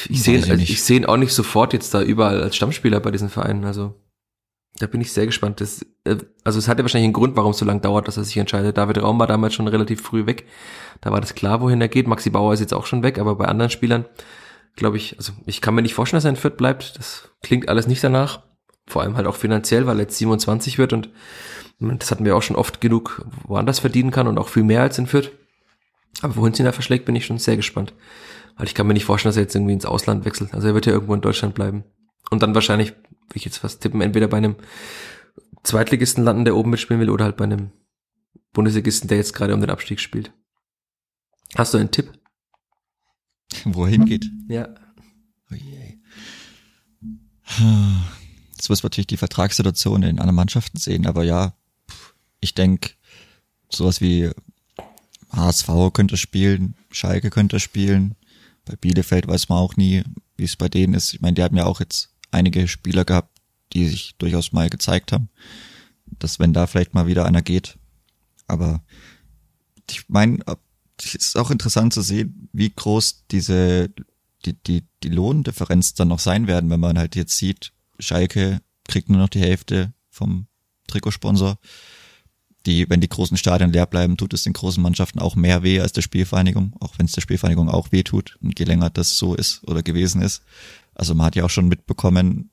[0.08, 3.10] ich sehe ich, ich sehe ihn auch nicht sofort jetzt da überall als Stammspieler bei
[3.10, 3.64] diesen Vereinen.
[3.64, 4.00] Also
[4.78, 5.60] da bin ich sehr gespannt.
[5.60, 8.16] Das, äh, also es hat ja wahrscheinlich einen Grund, warum es so lange dauert, dass
[8.16, 8.78] er sich entscheidet.
[8.78, 10.46] David Raum war damals schon relativ früh weg.
[11.00, 12.06] Da war das klar, wohin er geht.
[12.06, 14.04] Maxi Bauer ist jetzt auch schon weg, aber bei anderen Spielern
[14.76, 16.98] glaube ich, also ich kann mir nicht vorstellen, dass er in Fürth bleibt.
[16.98, 18.42] Das klingt alles nicht danach.
[18.92, 21.08] Vor allem halt auch finanziell, weil er jetzt 27 wird und
[21.80, 24.98] das hatten wir auch schon oft genug woanders verdienen kann und auch viel mehr als
[24.98, 25.32] in Fürth.
[26.20, 27.94] Aber wohin sie ihn da verschlägt, bin ich schon sehr gespannt.
[28.56, 30.52] Weil ich kann mir nicht vorstellen, dass er jetzt irgendwie ins Ausland wechselt.
[30.52, 31.84] Also er wird ja irgendwo in Deutschland bleiben.
[32.30, 34.56] Und dann wahrscheinlich, will ich jetzt fast tippen, entweder bei einem
[35.62, 37.72] Zweitligisten landen, der oben mitspielen will, oder halt bei einem
[38.52, 40.34] Bundesligisten, der jetzt gerade um den Abstieg spielt.
[41.56, 42.12] Hast du einen Tipp?
[43.64, 44.26] Wohin geht?
[44.48, 44.68] Ja.
[45.50, 45.98] Oh je.
[48.62, 51.52] Jetzt muss man natürlich die Vertragssituation in anderen Mannschaften sehen, aber ja,
[52.38, 52.90] ich denke,
[53.68, 54.30] sowas wie
[55.32, 58.14] HSV könnte spielen, Schalke könnte spielen,
[58.64, 60.04] bei Bielefeld weiß man auch nie,
[60.36, 61.12] wie es bei denen ist.
[61.12, 63.36] Ich meine, die haben ja auch jetzt einige Spieler gehabt,
[63.72, 65.28] die sich durchaus mal gezeigt haben,
[66.06, 67.80] dass wenn da vielleicht mal wieder einer geht.
[68.46, 68.84] Aber
[69.90, 70.38] ich meine,
[70.98, 73.90] es ist auch interessant zu sehen, wie groß diese
[74.44, 77.72] die, die, die Lohndifferenz dann noch sein werden, wenn man halt jetzt sieht,
[78.02, 80.46] Schalke kriegt nur noch die Hälfte vom
[80.86, 81.58] Trikotsponsor.
[82.66, 85.80] Die, wenn die großen Stadien leer bleiben, tut es den großen Mannschaften auch mehr weh
[85.80, 89.18] als der Spielvereinigung, auch wenn es der Spielvereinigung auch weh tut und je länger das
[89.18, 90.42] so ist oder gewesen ist.
[90.94, 92.50] Also man hat ja auch schon mitbekommen,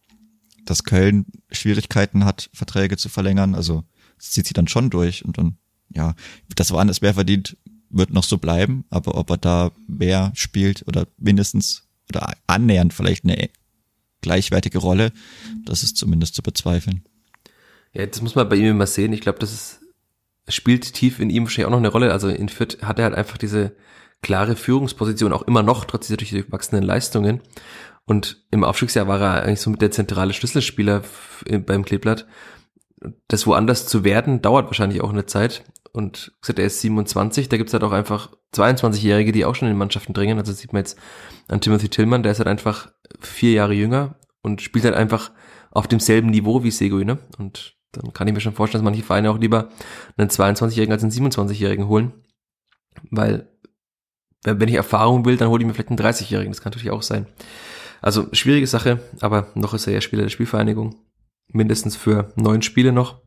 [0.65, 3.53] dass Köln Schwierigkeiten hat, Verträge zu verlängern.
[3.53, 3.83] Also
[4.17, 5.57] das zieht sie dann schon durch und dann,
[5.89, 6.15] ja,
[6.55, 7.57] das war anders, wer verdient,
[7.89, 13.23] wird noch so bleiben, aber ob er da mehr spielt oder mindestens oder annähernd vielleicht
[13.23, 13.49] eine
[14.21, 15.11] gleichwertige Rolle,
[15.65, 17.03] das ist zumindest zu bezweifeln.
[17.93, 19.13] Ja, das muss man bei ihm immer sehen.
[19.13, 19.79] Ich glaube, das ist,
[20.47, 22.11] spielt tief in ihm wahrscheinlich auch noch eine Rolle.
[22.11, 23.75] Also in Fürth hat er halt einfach diese
[24.21, 27.41] klare Führungsposition auch immer noch, trotz dieser durchwachsenen Leistungen.
[28.05, 31.03] Und im Aufstiegsjahr war er eigentlich so mit der zentrale Schlüsselspieler
[31.65, 32.27] beim Kleeblatt.
[33.27, 35.63] Das woanders zu werden, dauert wahrscheinlich auch eine Zeit.
[35.91, 39.77] Und gesagt, er ist 27, da gibt's halt auch einfach 22-Jährige, die auch schon in
[39.77, 40.37] Mannschaften dringen.
[40.37, 40.97] Also sieht man jetzt
[41.47, 45.31] an Timothy Tillman, der ist halt einfach vier Jahre jünger und spielt halt einfach
[45.71, 47.07] auf demselben Niveau wie Seguin.
[47.07, 47.19] Ne?
[47.37, 49.69] Und dann kann ich mir schon vorstellen, dass manche Vereine auch lieber
[50.17, 52.13] einen 22-Jährigen als einen 27-Jährigen holen.
[53.09, 53.51] Weil,
[54.43, 56.51] wenn ich Erfahrung will, dann hole ich mir vielleicht einen 30-Jährigen.
[56.51, 57.27] Das kann natürlich auch sein.
[58.01, 60.95] Also schwierige Sache, aber noch ist er ja Spieler der Spielvereinigung.
[61.47, 63.21] Mindestens für neun Spiele noch.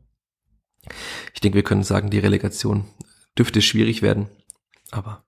[1.35, 2.87] Ich denke, wir können sagen, die Relegation
[3.37, 4.29] dürfte schwierig werden.
[4.91, 5.25] Aber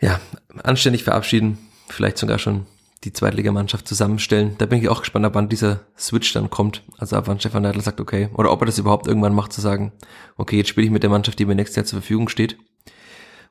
[0.00, 0.20] ja,
[0.62, 2.66] anständig verabschieden, vielleicht sogar schon
[3.04, 4.56] die Zweitligamannschaft zusammenstellen.
[4.58, 6.82] Da bin ich auch gespannt, ab wann dieser Switch dann kommt.
[6.98, 9.60] Also ab wann Stefan Neidl sagt, okay, oder ob er das überhaupt irgendwann macht, zu
[9.60, 9.92] sagen,
[10.36, 12.58] okay, jetzt spiele ich mit der Mannschaft, die mir nächstes Jahr zur Verfügung steht.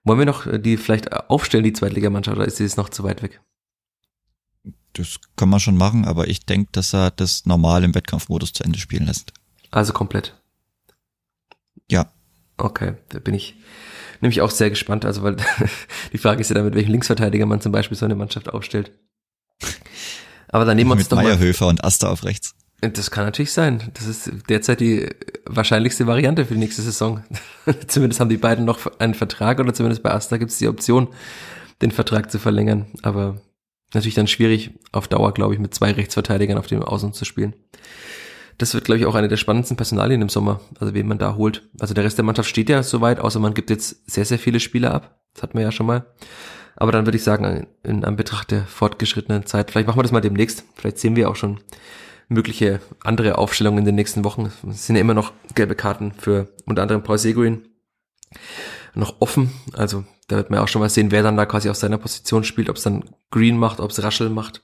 [0.04, 3.22] Wollen wir noch die vielleicht aufstellen, die Zweitligamannschaft, oder ist sie jetzt noch zu weit
[3.22, 3.42] weg?
[4.94, 8.64] Das kann man schon machen, aber ich denke, dass er das normal im Wettkampfmodus zu
[8.64, 9.32] Ende spielen lässt.
[9.70, 10.42] Also komplett.
[11.90, 12.12] Ja.
[12.58, 13.56] Okay, da bin ich
[14.22, 15.06] nämlich auch sehr gespannt.
[15.06, 15.38] Also, weil
[16.14, 18.92] die Frage ist ja dann, mit welchem Linksverteidiger man zum Beispiel so eine Mannschaft aufstellt.
[20.52, 22.56] Aber dann nehmen wir uns mit doch Meierhöfer und Asta auf rechts.
[22.82, 23.92] Das kann natürlich sein.
[23.94, 25.08] Das ist derzeit die
[25.46, 27.24] wahrscheinlichste Variante für die nächste Saison.
[27.88, 31.10] zumindest haben die beiden noch einen Vertrag oder zumindest bei Asta gibt es die Option,
[31.82, 32.88] den Vertrag zu verlängern.
[33.04, 33.40] Aber
[33.94, 37.54] natürlich dann schwierig auf Dauer, glaube ich, mit zwei Rechtsverteidigern auf dem Außen zu spielen.
[38.58, 41.36] Das wird, glaube ich, auch eine der spannendsten Personalien im Sommer, also wen man da
[41.36, 41.70] holt.
[41.80, 44.60] Also der Rest der Mannschaft steht ja soweit, außer man gibt jetzt sehr, sehr viele
[44.60, 45.20] Spieler ab.
[45.34, 46.06] Das hatten wir ja schon mal.
[46.82, 50.20] Aber dann würde ich sagen, in Anbetracht der fortgeschrittenen Zeit, vielleicht machen wir das mal
[50.20, 50.64] demnächst.
[50.74, 51.60] Vielleicht sehen wir auch schon
[52.28, 54.52] mögliche andere Aufstellungen in den nächsten Wochen.
[54.68, 57.68] Es sind ja immer noch gelbe Karten für unter anderem Paul Seguin
[58.96, 59.52] noch offen.
[59.74, 62.44] Also da wird man auch schon mal sehen, wer dann da quasi auf seiner Position
[62.44, 64.64] spielt, ob es dann Green macht, ob es Raschel macht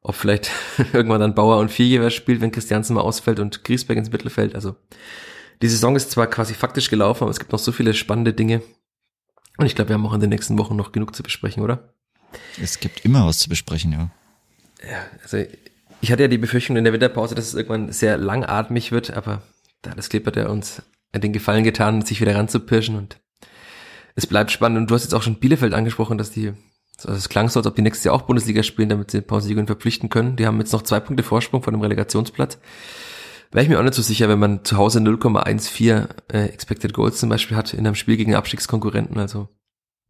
[0.00, 0.50] ob vielleicht
[0.94, 4.54] irgendwann dann Bauer und Vierjewer spielt, wenn Christiansen mal ausfällt und Griesbeck ins Mittelfeld.
[4.54, 4.76] Also
[5.60, 8.62] die Saison ist zwar quasi faktisch gelaufen, aber es gibt noch so viele spannende Dinge.
[9.58, 11.94] Und ich glaube, wir haben auch in den nächsten Wochen noch genug zu besprechen, oder?
[12.60, 14.10] Es gibt immer was zu besprechen, ja.
[14.82, 15.44] Ja, also
[16.00, 19.42] ich hatte ja die Befürchtung in der Winterpause, dass es irgendwann sehr langatmig wird, aber
[19.82, 20.82] da hat das Clipper der uns
[21.14, 23.20] den Gefallen getan, sich wieder ranzupirschen und
[24.14, 24.78] es bleibt spannend.
[24.78, 26.54] Und du hast jetzt auch schon Bielefeld angesprochen, dass die
[27.04, 29.40] also es klang so, als ob die nächstes Jahr auch Bundesliga spielen, damit sie Paul
[29.40, 30.36] Seguin verpflichten können.
[30.36, 32.58] Die haben jetzt noch zwei Punkte Vorsprung von dem Relegationsplatz.
[33.52, 37.18] Wäre ich mir auch nicht so sicher, wenn man zu Hause 0,14 äh, Expected Goals
[37.18, 39.18] zum Beispiel hat in einem Spiel gegen Abstiegskonkurrenten.
[39.18, 39.48] Also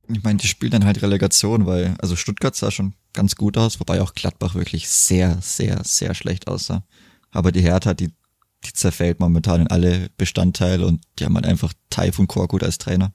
[0.09, 3.81] ich meine, die spielen dann halt Relegation, weil also Stuttgart sah schon ganz gut aus,
[3.81, 6.85] wobei auch Gladbach wirklich sehr, sehr, sehr schlecht aussah.
[7.31, 8.13] Aber die Hertha, die,
[8.65, 13.13] die zerfällt momentan in alle Bestandteile und die haben halt einfach Taifun Korkut als Trainer.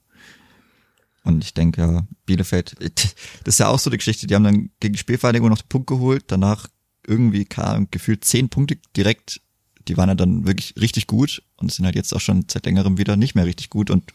[1.24, 2.76] Und ich denke, ja, Bielefeld,
[3.44, 5.88] das ist ja auch so die Geschichte, die haben dann gegen Spielvereinigung noch den Punkt
[5.88, 6.68] geholt, danach
[7.06, 9.42] irgendwie kam gefühlt zehn Punkte direkt,
[9.88, 12.98] die waren ja dann wirklich richtig gut und sind halt jetzt auch schon seit längerem
[12.98, 14.14] wieder nicht mehr richtig gut und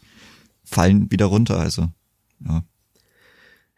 [0.63, 1.89] fallen wieder runter, also,
[2.45, 2.63] ja.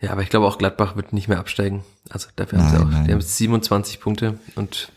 [0.02, 1.84] Ja, aber ich glaube auch Gladbach wird nicht mehr absteigen.
[2.10, 3.06] Also dafür nein, haben sie auch, nein.
[3.06, 4.91] die haben 27 Punkte und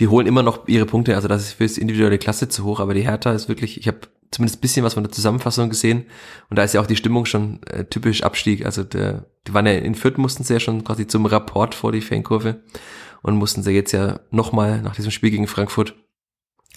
[0.00, 2.80] die holen immer noch ihre Punkte, also das ist für das individuelle Klasse zu hoch,
[2.80, 6.06] aber die Hertha ist wirklich, ich habe zumindest bisschen was von der Zusammenfassung gesehen
[6.50, 9.66] und da ist ja auch die Stimmung schon äh, typisch Abstieg, also der, die waren
[9.66, 12.62] ja in Fürth, mussten sie ja schon quasi zum Rapport vor die Fankurve
[13.22, 15.94] und mussten sie jetzt ja nochmal nach diesem Spiel gegen Frankfurt,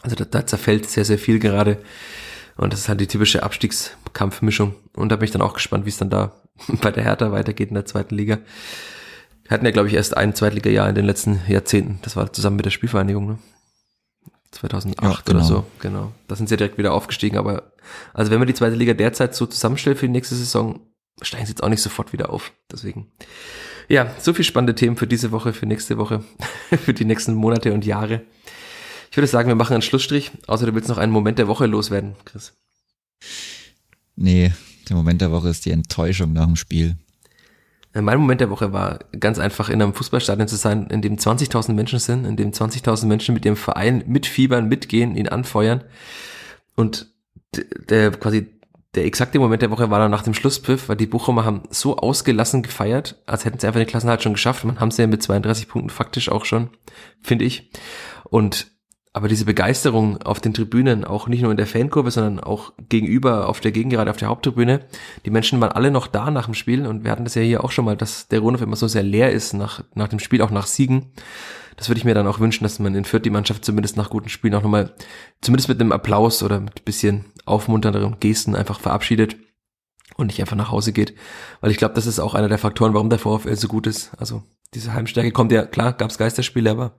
[0.02, 1.78] also da, da zerfällt sehr, sehr viel gerade
[2.58, 5.89] und das ist halt die typische Abstiegskampfmischung und da bin ich dann auch gespannt, wie
[5.89, 6.34] es dann da
[6.82, 8.39] bei der Hertha weitergeht in der zweiten Liga.
[9.43, 11.99] Wir hatten ja, glaube ich, erst ein Zweitliga-Jahr in den letzten Jahrzehnten.
[12.04, 13.39] Das war zusammen mit der Spielvereinigung, ne?
[14.52, 15.39] 2008 ja, genau.
[15.39, 16.12] oder so, genau.
[16.28, 17.72] Da sind sie ja direkt wieder aufgestiegen, aber
[18.14, 20.82] also wenn man die zweite Liga derzeit so zusammenstellt für die nächste Saison,
[21.22, 22.52] steigen sie jetzt auch nicht sofort wieder auf.
[22.72, 23.12] Deswegen.
[23.88, 26.24] Ja, so viel spannende Themen für diese Woche, für nächste Woche,
[26.84, 28.22] für die nächsten Monate und Jahre.
[29.12, 31.66] Ich würde sagen, wir machen einen Schlussstrich, außer du willst noch einen Moment der Woche
[31.66, 32.53] loswerden, Chris.
[34.16, 34.53] Nee,
[34.88, 36.95] der Moment der Woche ist die Enttäuschung nach dem Spiel.
[37.93, 41.18] Äh, mein Moment der Woche war ganz einfach in einem Fußballstadion zu sein, in dem
[41.18, 45.84] 20.000 Menschen sind, in dem 20.000 Menschen mit ihrem Verein mitfiebern, mitgehen, ihn anfeuern.
[46.78, 47.07] Und
[47.89, 48.47] der quasi
[48.95, 51.97] der exakte Moment der Woche war dann nach dem Schlusspfiff, weil die Bochumer haben so
[51.97, 54.64] ausgelassen gefeiert, als hätten sie einfach den Klassenhalt schon geschafft.
[54.64, 56.70] Man haben sie ja mit 32 Punkten faktisch auch schon,
[57.22, 57.72] finde ich.
[58.24, 58.72] Und
[59.14, 63.49] aber diese Begeisterung auf den Tribünen, auch nicht nur in der Fankurve, sondern auch gegenüber
[63.49, 64.86] auf der Gegengerade, auf der Haupttribüne,
[65.26, 67.64] die Menschen waren alle noch da nach dem Spiel und wir hatten das ja hier
[67.64, 70.41] auch schon mal, dass der Rundhof immer so sehr leer ist nach, nach dem Spiel,
[70.41, 71.12] auch nach Siegen.
[71.76, 74.09] Das würde ich mir dann auch wünschen, dass man in Fürth die Mannschaft zumindest nach
[74.09, 74.93] guten Spielen auch nochmal,
[75.41, 79.36] zumindest mit einem Applaus oder mit ein bisschen aufmunternderen Gesten einfach verabschiedet
[80.16, 81.16] und nicht einfach nach Hause geht.
[81.59, 84.12] Weil ich glaube, das ist auch einer der Faktoren, warum der VfL so gut ist.
[84.18, 84.43] Also
[84.74, 86.93] diese Heimstärke kommt ja, klar, gab es Geisterspiele, aber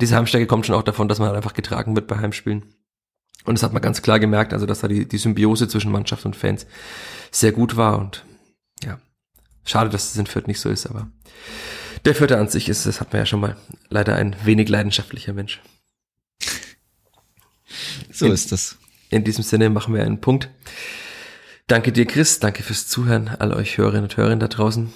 [0.00, 2.64] diese Heimstärke kommt schon auch davon, dass man halt einfach getragen wird bei Heimspielen.
[3.44, 6.24] Und das hat man ganz klar gemerkt, also dass da die, die Symbiose zwischen Mannschaft
[6.26, 6.66] und Fans
[7.30, 8.24] sehr gut war und
[8.84, 9.00] ja,
[9.64, 11.08] schade, dass es in Fürth nicht so ist, aber
[12.04, 13.56] der Fürther an sich ist, das hat man ja schon mal,
[13.88, 15.60] leider ein wenig leidenschaftlicher Mensch.
[18.12, 18.76] So in, ist das.
[19.10, 20.50] In diesem Sinne machen wir einen Punkt.
[21.66, 22.40] Danke dir, Chris.
[22.40, 24.92] Danke fürs Zuhören, all euch Hörerinnen und Hörer da draußen.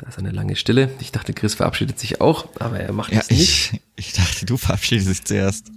[0.00, 0.90] Da ist eine lange Stille.
[1.00, 3.72] Ich dachte, Chris verabschiedet sich auch, aber er macht ja, es nicht.
[3.96, 5.70] Ich, ich dachte, du verabschiedest dich zuerst.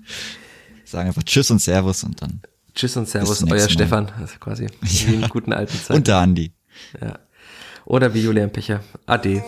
[0.85, 2.41] Sagen einfach Tschüss und Servus und dann.
[2.73, 4.09] Tschüss und Servus, euer Stefan.
[4.17, 4.69] Also quasi ja.
[4.81, 5.93] wie in guten alten Zeiten.
[5.93, 6.53] Und der Andi.
[7.01, 7.19] Ja.
[7.83, 8.81] Oder wie Julian Pecher.
[9.05, 9.43] Ade.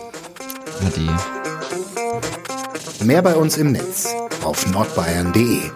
[0.84, 1.16] Ade.
[3.02, 5.70] Mehr bei uns im Netz auf nordbayern.de